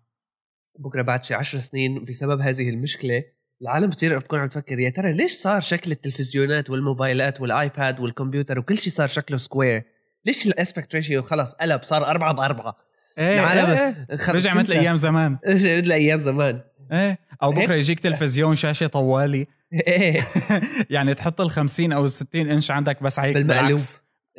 بكرة 0.80 1.02
بعد 1.02 1.24
شي 1.24 1.34
10 1.34 1.60
سنين 1.60 2.06
بسبب 2.06 2.42
هذه 2.42 2.70
المشكلة 2.70 3.24
العالم 3.62 3.88
بتصير 3.89 4.17
بتكون 4.19 4.39
عم 4.39 4.48
تفكر 4.48 4.80
يا 4.80 4.89
ترى 4.89 5.12
ليش 5.13 5.32
صار 5.32 5.62
شكل 5.62 5.91
التلفزيونات 5.91 6.69
والموبايلات 6.69 7.41
والآيباد 7.41 8.00
والكمبيوتر 8.00 8.60
وكل 8.60 8.78
شيء 8.78 8.93
صار 8.93 9.08
شكله 9.08 9.38
square 9.38 9.84
ليش 10.26 10.48
ال 10.48 10.54
aspect 10.54 10.96
ratio 10.96 11.22
خلص 11.22 11.52
قلب 11.54 11.84
صار 11.84 12.06
أربعة 12.06 12.34
بأربعة؟ 12.34 12.78
إيه 13.17 13.39
العالم 13.39 13.69
إيه 13.72 14.06
إيه. 14.12 14.17
خ- 14.17 14.30
رجع 14.30 14.54
مثل. 14.56 14.74
أيام 14.74 14.95
زمان. 14.95 15.38
إيش 15.48 15.65
مثل 15.65 15.91
أيام 15.91 16.19
زمان. 16.19 16.62
إيه 16.91 17.19
أو؟ 17.43 17.52
بكرة 17.52 17.74
يجيك 17.74 18.00
تلفزيون 18.00 18.56
شاشة 18.56 18.88
طوالي. 18.88 19.48
إيه. 19.88 20.21
يعني 20.90 21.13
تحط 21.13 21.42
ال 21.42 21.52
50 21.52 21.92
أو 21.94 22.06
ال 22.06 22.12
60 22.12 22.50
إنش 22.50 22.71
عندك 22.71 23.04
بس 23.04 23.19
هيك 23.19 23.34
بالمقلوب. 23.36 23.79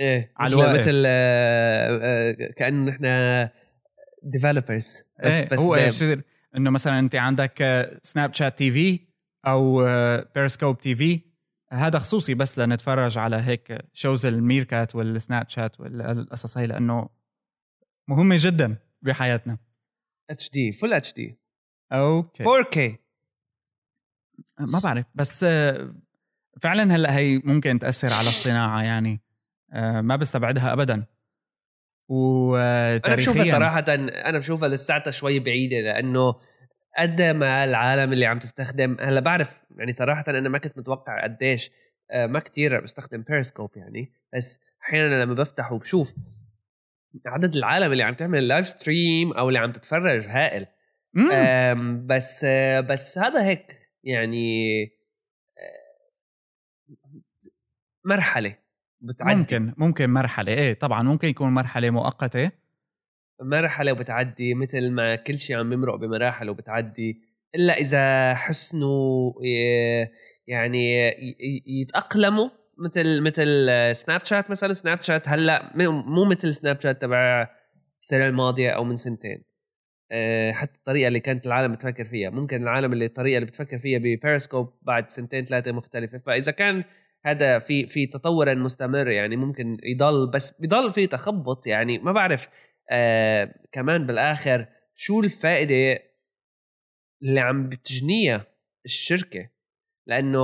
إيه. 0.01 0.33
على 0.37 0.57
مثل. 0.57 0.79
مثل 0.79 1.03
آه، 1.07 1.99
آه، 2.03 2.33
كأن 2.57 2.85
نحن 2.85 3.49
developers 4.23 5.05
بس 5.25 5.33
إيه 5.33 5.49
بس 5.49 5.59
هو 5.59 5.73
ب- 5.75 5.75
إيه 5.79 5.89
بصير 5.89 6.23
إنه 6.57 6.71
مثلا 6.71 6.99
أنت 6.99 7.15
عندك 7.15 7.89
سناب 8.03 8.35
شات 8.35 8.59
TV 8.59 9.10
أو 9.47 9.85
بيرسكوب 10.35 10.79
TV 10.79 11.21
هذا 11.73 11.99
خصوصي 11.99 12.35
بس 12.35 12.59
لنتفرج 12.59 13.19
على 13.19 13.37
هيك 13.37 13.79
shows 13.93 14.27
الميركات 14.27 14.95
والسناب 14.95 15.49
شات 15.49 15.81
والقصص 15.81 16.59
هي 16.59 16.67
لأنه 16.67 17.09
مهمة 18.09 18.37
جدا 18.39 18.77
بحياتنا. 19.03 19.59
HD 20.31 20.51
full 20.51 20.93
HD 20.93 21.13
okay. 21.13 22.45
4K 22.45 22.97
ما 24.61 24.79
بعرف 24.79 25.07
بس 25.15 25.45
آه، 25.45 25.95
فعلا 26.61 26.97
هلأ 26.97 27.17
هي 27.17 27.39
ممكن 27.45 27.79
تأثر 27.79 28.13
على 28.13 28.29
الصناعة 28.29 28.83
يعني. 28.83 29.21
آه، 29.73 30.01
ما 30.01 30.17
بستبعدها 30.17 30.73
ابدا. 30.73 31.07
أنا 32.11 33.17
بشوفها 33.17 33.45
صراحة 33.45 33.85
أنا 33.89 34.39
بشوفها 34.39 34.69
لساتها 34.69 35.11
شوي 35.11 35.39
بعيدة 35.39 35.81
لأنه 35.81 36.41
قد 36.99 37.23
ما 37.23 37.65
العالم 37.65 38.13
اللي 38.13 38.27
عم 38.27 38.39
تستخدم 38.39 38.97
هلأ 39.01 39.21
بعرف 39.21 39.57
يعني 39.77 39.93
صراحة 39.93 40.25
أنا 40.29 40.49
ما 40.49 40.59
كنت 40.59 40.79
متوقع 40.79 41.23
قديش 41.23 41.71
آه، 42.11 42.27
ما 42.27 42.41
كتير 42.41 42.81
بستخدم 42.81 43.23
بيرسكوب 43.23 43.71
يعني 43.77 44.13
بس 44.35 44.61
أحيانا 44.83 45.23
لما 45.23 45.35
بفتح 45.35 45.73
وبشوف 45.73 46.15
عدد 47.27 47.57
العالم 47.57 47.93
اللي 47.93 48.03
عم 48.03 48.15
تعمل 48.15 48.49
live 48.49 48.69
stream 48.69 49.33
أو 49.33 49.49
اللي 49.49 49.59
عم 49.59 49.73
تتفرج 49.73 50.27
هائل. 50.27 50.67
بس 52.07 52.45
بس 52.89 53.19
هذا 53.19 53.45
هيك 53.45 53.79
يعني 54.05 54.83
آه، 55.59 56.91
مرحلة 58.05 58.57
بتعدي. 59.01 59.39
ممكن 59.39 59.75
ممكن 59.77 60.11
مرحلة. 60.11 60.53
إيه 60.53 60.75
طبعا 60.75 61.03
ممكن 61.03 61.29
يكون 61.29 61.55
مرحلة 61.55 61.91
مؤقتة. 61.91 62.51
مرحلة 63.43 63.93
وبتعدي 63.93 64.55
مثل 64.55 64.91
ما 64.91 65.17
كل 65.17 65.39
شيء 65.39 65.57
عم 65.57 65.73
يمرق 65.73 65.95
بمراحل 65.95 66.51
وبتعدي 66.51 67.21
إلا 67.55 67.79
إذا 67.79 68.35
حسنوا 68.35 69.33
يعني 70.47 71.11
يتأقلموا 71.67 72.49
مثل 72.79 73.21
مثل 73.21 73.69
سناب 73.97 74.25
شات 74.25 74.51
مثلا. 74.51 74.73
سناب 74.73 75.03
شات 75.03 75.29
هلأ 75.29 75.73
مو 75.91 76.25
مثل 76.25 76.55
سناب 76.55 76.81
شات 76.81 77.03
تبع 77.03 77.49
السنة 78.01 78.29
الماضية 78.29 78.71
أو 78.71 78.85
من 78.85 78.97
سنتين. 78.97 79.45
آه، 80.13 80.53
حتى 80.53 80.75
الطريقة 80.79 81.09
اللي 81.09 81.21
كانت 81.21 81.47
العالم 81.47 81.73
بتفكر 81.73 82.05
فيها. 82.05 82.31
ممكن 82.31 82.63
العالم 82.63 82.93
اللي 82.93 83.05
الطريقة 83.05 83.39
اللي 83.39 83.47
بتفكر 83.47 83.79
فيها 83.79 83.99
ببيرسكوب 83.99 84.73
بعد 84.83 85.11
سنتين 85.11 85.45
ثلاثة 85.45 85.73
مختلفة. 85.73 86.19
فإذا 86.19 86.53
كان 86.53 86.85
هذا 87.27 87.59
في 87.59 87.87
في 87.87 88.07
تطور 88.07 88.55
مستمر 88.55 89.09
يعني 89.09 89.37
ممكن 89.37 89.79
يضل 89.85 90.31
بس 90.31 90.55
بضل 90.61 90.93
في 90.93 91.07
تخبط 91.07 91.67
يعني 91.67 91.99
ما 91.99 92.13
بعرف. 92.13 92.49
آه 92.91 93.55
كمان 93.73 94.07
بالآخر 94.07 94.67
شو 94.95 95.21
الفائدة 95.21 96.03
اللي 97.23 97.41
عم 97.41 97.69
بتجنيها 97.69 98.47
الشركة 98.85 99.49
لأنه 100.07 100.41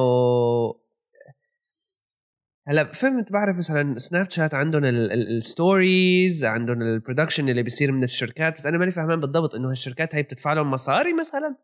هلا 2.68 2.84
فهمت 2.84 3.32
بعرف 3.32 3.56
مثلا 3.56 3.98
سناب 3.98 4.30
شات 4.30 4.54
عندهم 4.54 4.84
ال 4.84 5.04
stories 5.04 6.44
عندهم 6.44 6.82
ال 6.82 6.88
production 6.88 7.48
اللي 7.48 7.62
بيصير 7.62 7.92
من 7.92 8.02
الشركات 8.02 8.56
بس 8.56 8.66
أنا 8.66 8.78
ماني 8.78 8.90
فهمان 8.90 9.20
بالضبط 9.20 9.54
إنه 9.54 9.70
هالشركات 9.70 10.14
هي 10.14 10.22
بتدفع 10.22 10.52
لهم 10.52 10.70
مصاري 10.70 11.12
مثلا 11.12 11.56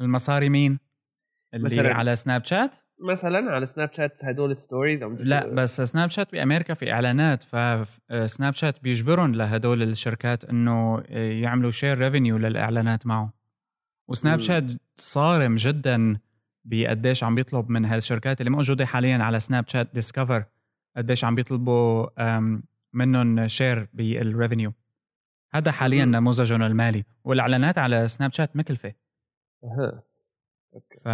المصاري 0.00 0.48
مين؟ 0.48 0.78
اللي 1.54 1.64
مثلا 1.64 1.94
على 1.94 2.16
سناب 2.16 2.44
شات؟ 2.44 2.76
مثلا 2.98 3.50
على 3.50 3.66
سناب 3.66 3.92
شات 3.92 4.24
هدول 4.24 4.50
ال 4.50 4.57
stories 4.57 5.02
أو 5.02 5.16
لا 5.20 5.54
بس 5.54 5.80
سناب 5.80 6.10
شات 6.10 6.32
بامريكا 6.32 6.74
في 6.74 6.92
إعلانات 6.92 7.42
فسناب 7.42 8.54
شات 8.54 8.82
بيجبرهم 8.82 9.34
لهدول 9.34 9.82
الشركات 9.82 10.44
إنه 10.44 11.00
يعملوا 11.10 11.70
share 11.70 11.98
revenue 11.98 12.36
للإعلانات 12.36 13.06
معه 13.06 13.32
وسناب 14.08 14.40
شات 14.40 14.64
صارم 14.96 15.56
جدا 15.56 16.18
بقديش 16.64 17.24
عم 17.24 17.34
بيطلب 17.34 17.70
من 17.70 17.84
هالشركات 17.84 18.40
اللي 18.40 18.50
موجودة 18.50 18.86
حاليا 18.86 19.18
على 19.18 19.40
سناب 19.40 19.68
شات 19.68 19.88
ديسكفر 19.94 20.44
قديش 20.96 21.24
عم 21.24 21.34
بيطلبوا 21.34 22.06
منهم 22.92 23.48
share 23.48 23.88
بال 23.92 24.10
revenue 24.10 24.72
هذا 25.52 25.72
حاليا 25.72 26.04
نموذجهم 26.04 26.62
المالي 26.62 27.04
والإعلانات 27.24 27.78
على 27.78 28.08
سناب 28.08 28.32
شات 28.32 28.56
مكلفة. 28.56 28.92
أها. 29.64 30.02
ف 31.04 31.06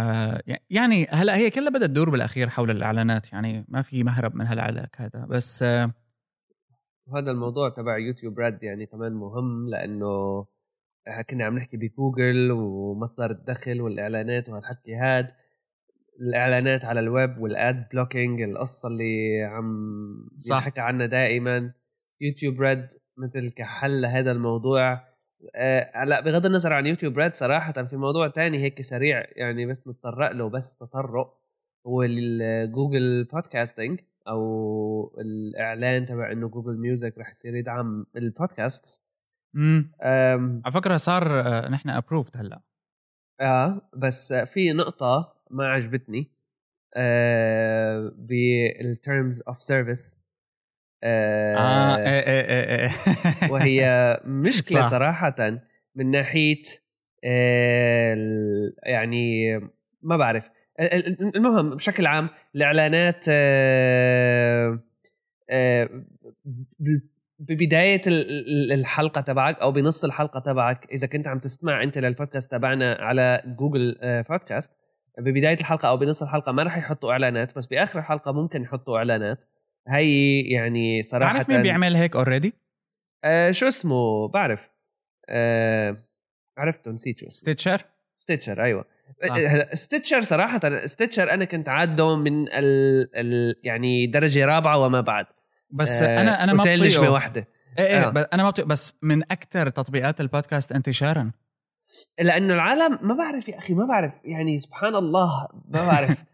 يعني 0.69 1.07
هلا 1.09 1.35
هي 1.35 1.49
كلها 1.49 1.69
بدها 1.69 1.87
تدور 1.87 2.09
بالأخير 2.09 2.49
حول 2.49 2.71
الإعلانات 2.71 3.33
يعني 3.33 3.65
ما 3.67 3.81
في 3.81 4.03
مهرب 4.03 4.35
من 4.35 4.45
هالعلاك 4.45 5.01
هذا. 5.01 5.25
بس 5.25 5.63
هذا 7.13 7.31
الموضوع 7.31 7.69
تبع 7.69 7.97
يوتيوب 7.97 8.39
Red 8.39 8.63
يعني 8.63 8.85
كمان 8.85 9.13
مهم 9.13 9.69
لأنه 9.69 10.45
كنا 11.29 11.45
عم 11.45 11.55
نحكي 11.55 11.77
بجوجل 11.77 12.51
ومصدر 12.51 13.31
الدخل 13.31 13.81
والإعلانات 13.81 14.49
وهالحكي 14.49 14.95
هاد 14.95 15.31
الإعلانات 16.21 16.85
على 16.85 16.99
الويب 16.99 17.37
وال 17.37 17.62
ad 17.62 17.87
blocking 17.93 18.41
القصة 18.41 18.87
اللي 18.87 19.43
عم 19.43 20.29
صح. 20.39 20.57
يحكى 20.57 20.81
عنها 20.81 21.05
دائما. 21.05 21.73
يوتيوب 22.21 22.61
Red 22.61 22.87
مثل 23.17 23.49
كحل 23.49 24.01
لهذا 24.01 24.31
الموضوع. 24.31 25.12
آه، 25.55 25.91
هلا 25.95 26.21
بغض 26.21 26.45
النظر 26.45 26.73
عن 26.73 26.87
يوتيوب 26.87 27.17
Red 27.17 27.35
صراحة 27.35 27.71
في 27.71 27.97
موضوع 27.97 28.27
تاني 28.27 28.57
هيك 28.59 28.81
سريع 28.81 29.25
يعني 29.31 29.65
بس 29.65 29.87
نتطرق 29.87 30.31
له 30.31 30.49
بس 30.49 30.75
تطرق 30.75 31.37
هو 31.87 32.03
الجوجل 32.03 33.23
podcasting 33.23 33.99
أو 34.27 35.15
الإعلان 35.21 36.05
تبع 36.05 36.31
إنه 36.31 36.47
Google 36.47 36.77
Music 36.77 37.17
رح 37.17 37.29
يصير 37.29 37.55
يدعم 37.55 38.05
البودكاست 38.15 39.03
امم 39.55 39.91
على 40.65 40.71
فكرة 40.73 40.97
صار 40.97 41.39
آه، 41.39 41.69
نحن 41.69 41.89
approved 41.89 42.37
هلأ. 42.37 42.61
آه 43.41 43.89
بس 43.97 44.33
في 44.33 44.73
نقطة 44.73 45.35
ما 45.51 45.67
عجبتني 45.67 46.31
آه 46.95 48.11
بال 48.15 48.52
terms 48.52 49.43
of 49.47 49.63
service 49.63 50.22
آه 51.03 51.97
إيه 51.97 52.05
إيه 52.05 52.45
إيه 52.49 52.79
إيه. 52.79 52.91
وهي 53.51 54.19
مشكلة 54.25 54.81
صح. 54.81 54.89
صراحة 54.89 55.59
من 55.95 56.11
ناحية 56.11 56.63
آه 57.23 58.17
يعني 58.83 59.57
ما 60.01 60.17
بعرف 60.17 60.49
المهم 61.35 61.75
بشكل 61.75 62.05
عام 62.05 62.29
الإعلانات 62.55 63.25
آه 63.29 64.79
آه 65.49 65.89
ببداية 67.39 68.01
الحلقة 68.73 69.21
تبعك 69.21 69.59
أو 69.59 69.71
بنص 69.71 70.03
الحلقة 70.03 70.39
تبعك 70.39 70.87
إذا 70.91 71.07
كنت 71.07 71.27
عم 71.27 71.39
تسمع 71.39 71.83
أنت 71.83 71.97
للبودكاست 71.97 72.51
تبعنا 72.51 72.93
على 72.93 73.43
جوجل 73.45 73.95
بودكاست 74.29 74.71
ببداية 75.19 75.59
الحلقة 75.59 75.89
أو 75.89 75.97
بنص 75.97 76.21
الحلقة 76.21 76.51
ما 76.51 76.63
راح 76.63 76.77
يحطوا 76.77 77.11
إعلانات 77.11 77.55
بس 77.55 77.65
بآخر 77.65 77.99
الحلقة 77.99 78.31
ممكن 78.31 78.61
يحطوا 78.61 78.97
إعلانات 78.97 79.43
هي 79.87 80.41
يعني 80.41 81.03
صراحة 81.03 81.33
عارف 81.33 81.49
مين 81.49 81.61
بيعمل 81.61 81.95
هيك 81.95 82.15
already؟ 82.15 82.53
آه 83.23 83.51
شو 83.51 83.67
اسمه؟ 83.67 84.27
بعرف. 84.27 84.69
آه 85.29 85.97
عرفته 86.57 86.91
نسيت 86.91 87.19
شو 87.19 87.29
Stitcher 87.29 87.85
Stitcher 88.17 88.63
أيوه. 88.63 88.85
صح. 89.27 89.73
Stitcher 89.73 90.21
صراحة 90.21 90.85
Stitcher 90.85 91.33
أنا 91.33 91.45
كنت 91.45 91.69
عادة 91.69 92.15
من 92.15 92.47
ال... 92.47 93.09
ال... 93.15 93.55
يعني 93.63 94.07
درجة 94.07 94.45
رابعة 94.45 94.77
وما 94.77 95.01
بعد. 95.01 95.25
بس 95.69 96.01
آه 96.01 96.21
أنا 96.21 96.43
أنا 96.43 96.53
ما 96.53 96.63
بطيقه. 96.63 97.11
واحدة. 97.11 97.47
إيه 97.79 97.85
إيه 97.85 98.07
آه. 98.07 98.29
أنا 98.33 98.43
ما 98.43 98.49
بطيق 98.49 98.65
بس 98.65 98.95
من 99.01 99.23
أكثر 99.23 99.69
تطبيقات 99.69 100.21
البودكاست 100.21 100.71
انتشارا. 100.71 101.31
لأنه 102.19 102.53
العالم 102.53 102.99
ما 103.01 103.13
بعرف 103.13 103.49
يا 103.49 103.57
أخي 103.57 103.73
ما 103.73 103.85
بعرف. 103.85 104.13
يعني 104.23 104.59
سبحان 104.59 104.95
الله 104.95 105.47
ما 105.67 105.87
بعرف. 105.87 106.23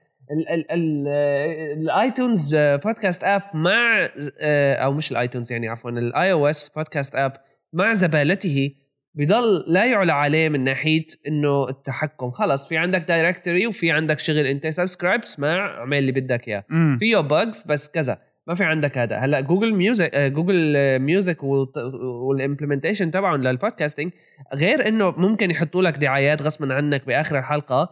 ال 1.71 1.83
iTunes 1.83 2.55
podcast 2.55 3.23
app 3.23 3.41
مع 3.53 4.09
آه، 4.41 4.75
أو 4.75 4.93
مش 4.93 5.11
ال 5.11 5.17
iTunes 5.17 5.51
يعني 5.51 5.67
عفوا 5.67 5.91
ال 5.91 6.31
iOS 6.31 6.69
podcast 6.75 7.15
app 7.15 7.33
مع 7.73 7.93
زبالته. 7.93 8.71
بضل 9.15 9.63
لا 9.67 9.85
يعلى 9.85 10.11
عليه 10.11 10.49
من 10.49 10.63
ناحية 10.63 11.05
إنه 11.27 11.69
التحكم. 11.69 12.29
خلص 12.29 12.67
في 12.67 12.77
عندك 12.77 13.01
directory 13.01 13.67
وفي 13.67 13.91
عندك 13.91 14.19
شغل 14.19 14.45
أنت 14.45 14.67
subscribe 14.67 15.23
اسمع 15.23 15.77
اعمل 15.79 15.97
اللي 15.97 16.11
بدك 16.11 16.47
إياه. 16.47 16.65
فيه 16.99 17.17
bugs 17.17 17.63
بس 17.65 17.89
كذا. 17.89 18.17
ما 18.47 18.55
في 18.55 18.63
عندك 18.63 18.97
هذا. 18.97 19.17
هلأ 19.17 19.39
Google 19.39 19.73
Music 19.73 20.17
Google 20.17 20.75
Music 20.99 21.43
وال 21.43 21.64
implementation 21.64 23.11
تبعهم 23.11 23.43
لل 23.43 23.55
podcasting 23.55 24.11
غير 24.53 24.87
إنه 24.87 25.11
ممكن 25.11 25.51
يحطوا 25.51 25.81
لك 25.81 25.97
دعايات 25.97 26.41
غصبا 26.41 26.73
عنك 26.73 27.05
بآخر 27.07 27.39
الحلقة 27.39 27.89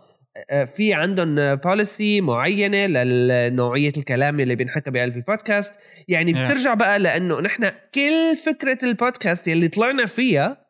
في 0.65 0.93
عندهم 0.93 1.55
policy 1.55 2.21
معينة 2.21 2.85
لنوعية 2.87 3.91
الكلام 3.97 4.39
اللي 4.39 4.55
بينحكى 4.55 4.91
بقلب 4.91 5.15
البودكاست. 5.15 5.75
يعني 6.07 6.33
yeah. 6.33 6.37
بترجع 6.37 6.73
بقى 6.73 6.99
لأنه 6.99 7.41
نحن 7.41 7.71
كل 7.95 8.35
فكرة 8.45 8.77
البودكاست 8.83 9.47
اللي 9.47 9.67
طلعنا 9.67 10.05
فيها 10.05 10.65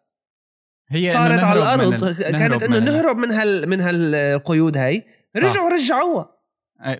هي 0.89 1.13
صارت 1.13 1.43
على 1.43 1.59
الأرض. 1.59 2.21
كانت 2.21 2.63
إنه 2.63 2.79
نهرب 2.79 3.17
من 3.17 3.31
هال 3.31 3.69
من 3.69 3.81
هالقيود 3.81 4.77
هاي. 4.77 5.05
رجعوا 5.37 5.69
رجعوها. 5.69 6.29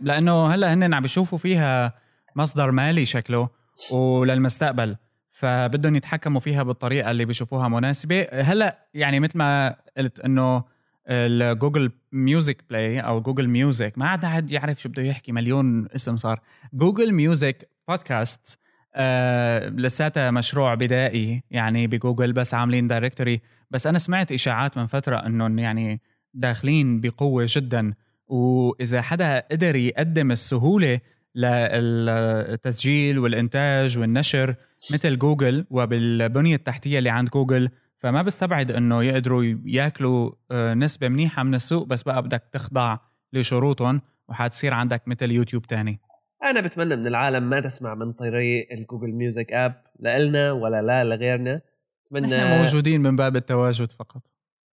لأنه 0.01 0.47
هلأ 0.47 0.73
هن 0.73 0.93
عم 0.93 1.01
بيشوفوا 1.01 1.37
فيها 1.37 1.93
مصدر 2.35 2.71
مالي 2.71 3.05
شكله 3.05 3.49
وللمستقبل 3.91 4.95
فبدهم 5.29 5.95
يتحكموا 5.95 6.39
فيها 6.39 6.63
بالطريقة 6.63 7.11
اللي 7.11 7.25
بيشوفوها 7.25 7.67
مناسبة. 7.67 8.27
هلأ 8.31 8.87
يعني 8.93 9.19
مثل 9.19 9.37
ما 9.37 9.75
قلت 9.97 10.19
إنه 10.19 10.63
ال 11.07 11.19
Google 11.19 11.91
Music 12.11 12.63
Play 12.69 12.99
أو 12.99 13.21
Google 13.21 13.47
Music 13.47 13.93
ما 13.97 14.07
عاد 14.07 14.25
حد 14.25 14.51
يعرف 14.51 14.81
شو 14.81 14.89
بده 14.89 15.03
يحكي 15.03 15.31
مليون 15.31 15.87
اسم 15.95 16.17
صار. 16.17 16.39
Google 16.73 17.13
Music 17.13 17.69
podcast 17.87 18.59
آه 18.95 19.69
لساتها 19.69 20.31
مشروع 20.31 20.73
بدائي 20.75 21.43
يعني 21.51 21.87
بجوجل 21.87 22.33
بس 22.33 22.53
عاملين 22.53 22.87
directory 22.87 23.41
بس 23.71 23.87
أنا 23.87 23.99
سمعت 23.99 24.31
إشاعات 24.31 24.77
من 24.77 24.85
فترة 24.85 25.25
إنهم 25.25 25.59
يعني 25.59 26.01
داخلين 26.33 27.01
بقوة 27.01 27.45
جدا. 27.49 27.93
وإذا 28.27 29.01
حدا 29.01 29.39
قدر 29.51 29.75
يقدم 29.75 30.31
السهولة 30.31 30.99
للتسجيل 31.35 33.19
والإنتاج 33.19 33.97
والنشر 33.97 34.55
مثل 34.91 35.17
جوجل 35.17 35.65
وبالبنية 35.69 36.55
التحتية 36.55 36.97
اللي 36.99 37.09
عند 37.09 37.29
جوجل 37.29 37.69
فما 37.97 38.21
بستبعد 38.21 38.71
إنه 38.71 39.03
يقدروا 39.03 39.43
ياكلوا 39.65 40.31
آه، 40.51 40.73
نسبة 40.73 41.07
منيحة 41.07 41.43
من 41.43 41.55
السوق 41.55 41.87
بس 41.87 42.03
بقى 42.03 42.23
بدك 42.23 42.43
تخضع 42.51 42.97
لشروطهم 43.33 44.01
وحتصير 44.29 44.73
عندك 44.73 45.07
مثل 45.07 45.31
يوتيوب 45.31 45.65
تاني. 45.65 45.99
أنا 46.43 46.61
بتمنى 46.61 46.95
من 46.95 47.07
العالم 47.07 47.49
ما 47.49 47.59
تسمع 47.59 47.95
من 47.95 48.13
طريق 48.13 48.67
ال 48.71 48.77
Google 48.77 49.11
Music 49.11 49.53
app 49.53 49.83
لنا 49.99 50.51
ولا 50.51 50.81
لا 50.81 51.03
لغيرنا. 51.03 51.61
بتمنى 52.05 52.37
إحنا 52.37 52.63
موجودين 52.63 53.01
من 53.01 53.15
باب 53.15 53.35
التواجد 53.35 53.91
فقط. 53.91 54.21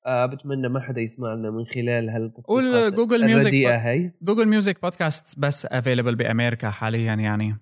آه 0.07 0.27
بتمنى 0.27 0.69
ما 0.69 0.81
حدا 0.81 1.01
يسمعنا 1.01 1.51
من 1.51 1.65
خلال 1.67 2.09
هالتطبيقات 2.11 2.47
قول 2.47 2.95
Google 2.95 3.27
Music 3.27 3.55
هي 3.55 4.13
Google 4.23 4.49
Music 4.49 4.83
podcast 4.83 5.39
بس 5.39 5.67
available 5.67 6.15
بأمريكا 6.15 6.71
حاليا 6.71 7.15
يعني. 7.15 7.57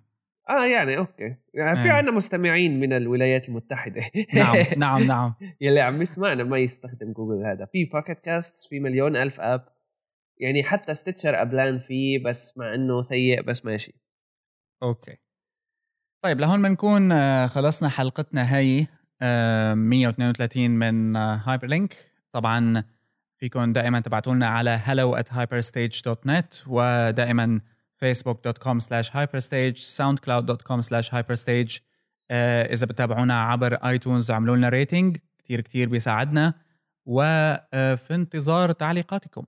آه 0.48 0.66
يعني 0.66 0.98
okay. 0.98 1.36
يعني 1.54 1.82
في. 1.82 1.90
عندنا 1.90 2.16
مستمعين 2.16 2.80
من 2.80 2.92
الولايات 2.92 3.48
المتحدة. 3.48 4.02
نعم 4.34 4.56
نعم 4.76 5.02
نعم. 5.02 5.34
يلي 5.60 5.80
عم 5.80 6.02
يسمعنا 6.02 6.44
ما 6.44 6.58
يستخدم 6.58 7.12
جوجل 7.12 7.46
هذا. 7.46 7.64
في 7.64 7.84
Pocket 7.84 8.20
Casts 8.20 8.68
في 8.68 8.80
مليون 8.80 9.16
ألف 9.16 9.40
app 9.40 9.68
يعني 10.38 10.62
حتى 10.62 10.94
Stitcher 10.94 11.34
قبلان 11.34 11.78
فيه 11.78 12.24
بس 12.24 12.58
مع 12.58 12.74
إنه 12.74 13.02
سيء 13.02 13.42
بس 13.42 13.64
ماشي. 13.64 13.94
okay. 14.82 15.16
طيب 16.24 16.40
لهون 16.40 16.62
بنكون 16.62 17.12
آه، 17.12 17.46
خلصنا 17.46 17.88
حلقتنا 17.88 18.56
هي 18.56 18.86
132 19.74 20.70
من 20.70 21.16
Hyperlink 21.16 21.96
طبعا 22.32 22.84
فيكم 23.34 23.72
دائما 23.72 24.00
تبعتوا 24.00 24.34
لنا 24.34 24.46
على 24.46 24.78
hello 24.86 25.18
at 25.20 25.32
hyperstage.net 25.34 26.66
ودائما 26.66 27.60
facebook.com 28.02 28.80
slash 28.80 29.10
hyperstage 29.10 29.78
soundcloud.com 29.98 30.82
slash 30.82 31.08
hyperstage. 31.10 31.80
آه، 32.30 32.72
إذا 32.72 32.86
بتابعونا 32.86 33.42
عبر 33.42 33.74
iTunes 33.74 34.30
اعملوا 34.30 34.56
لنا 34.56 34.68
rating 34.68 35.18
كتير 35.38 35.60
كتير 35.60 35.88
بيساعدنا. 35.88 36.54
وفي 37.06 37.66
آه، 37.74 37.98
انتظار 38.10 38.72
تعليقاتكم. 38.72 39.44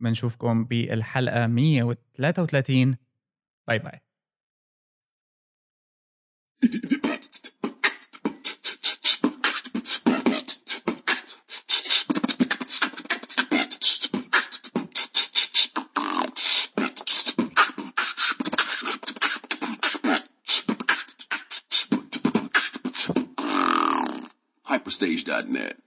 بنشوفكم 0.00 0.64
بالحلقة 0.64 1.46
133 1.46 2.96
باي 3.68 3.78
باي. 3.78 4.00
hyperstage.net. 24.72 25.82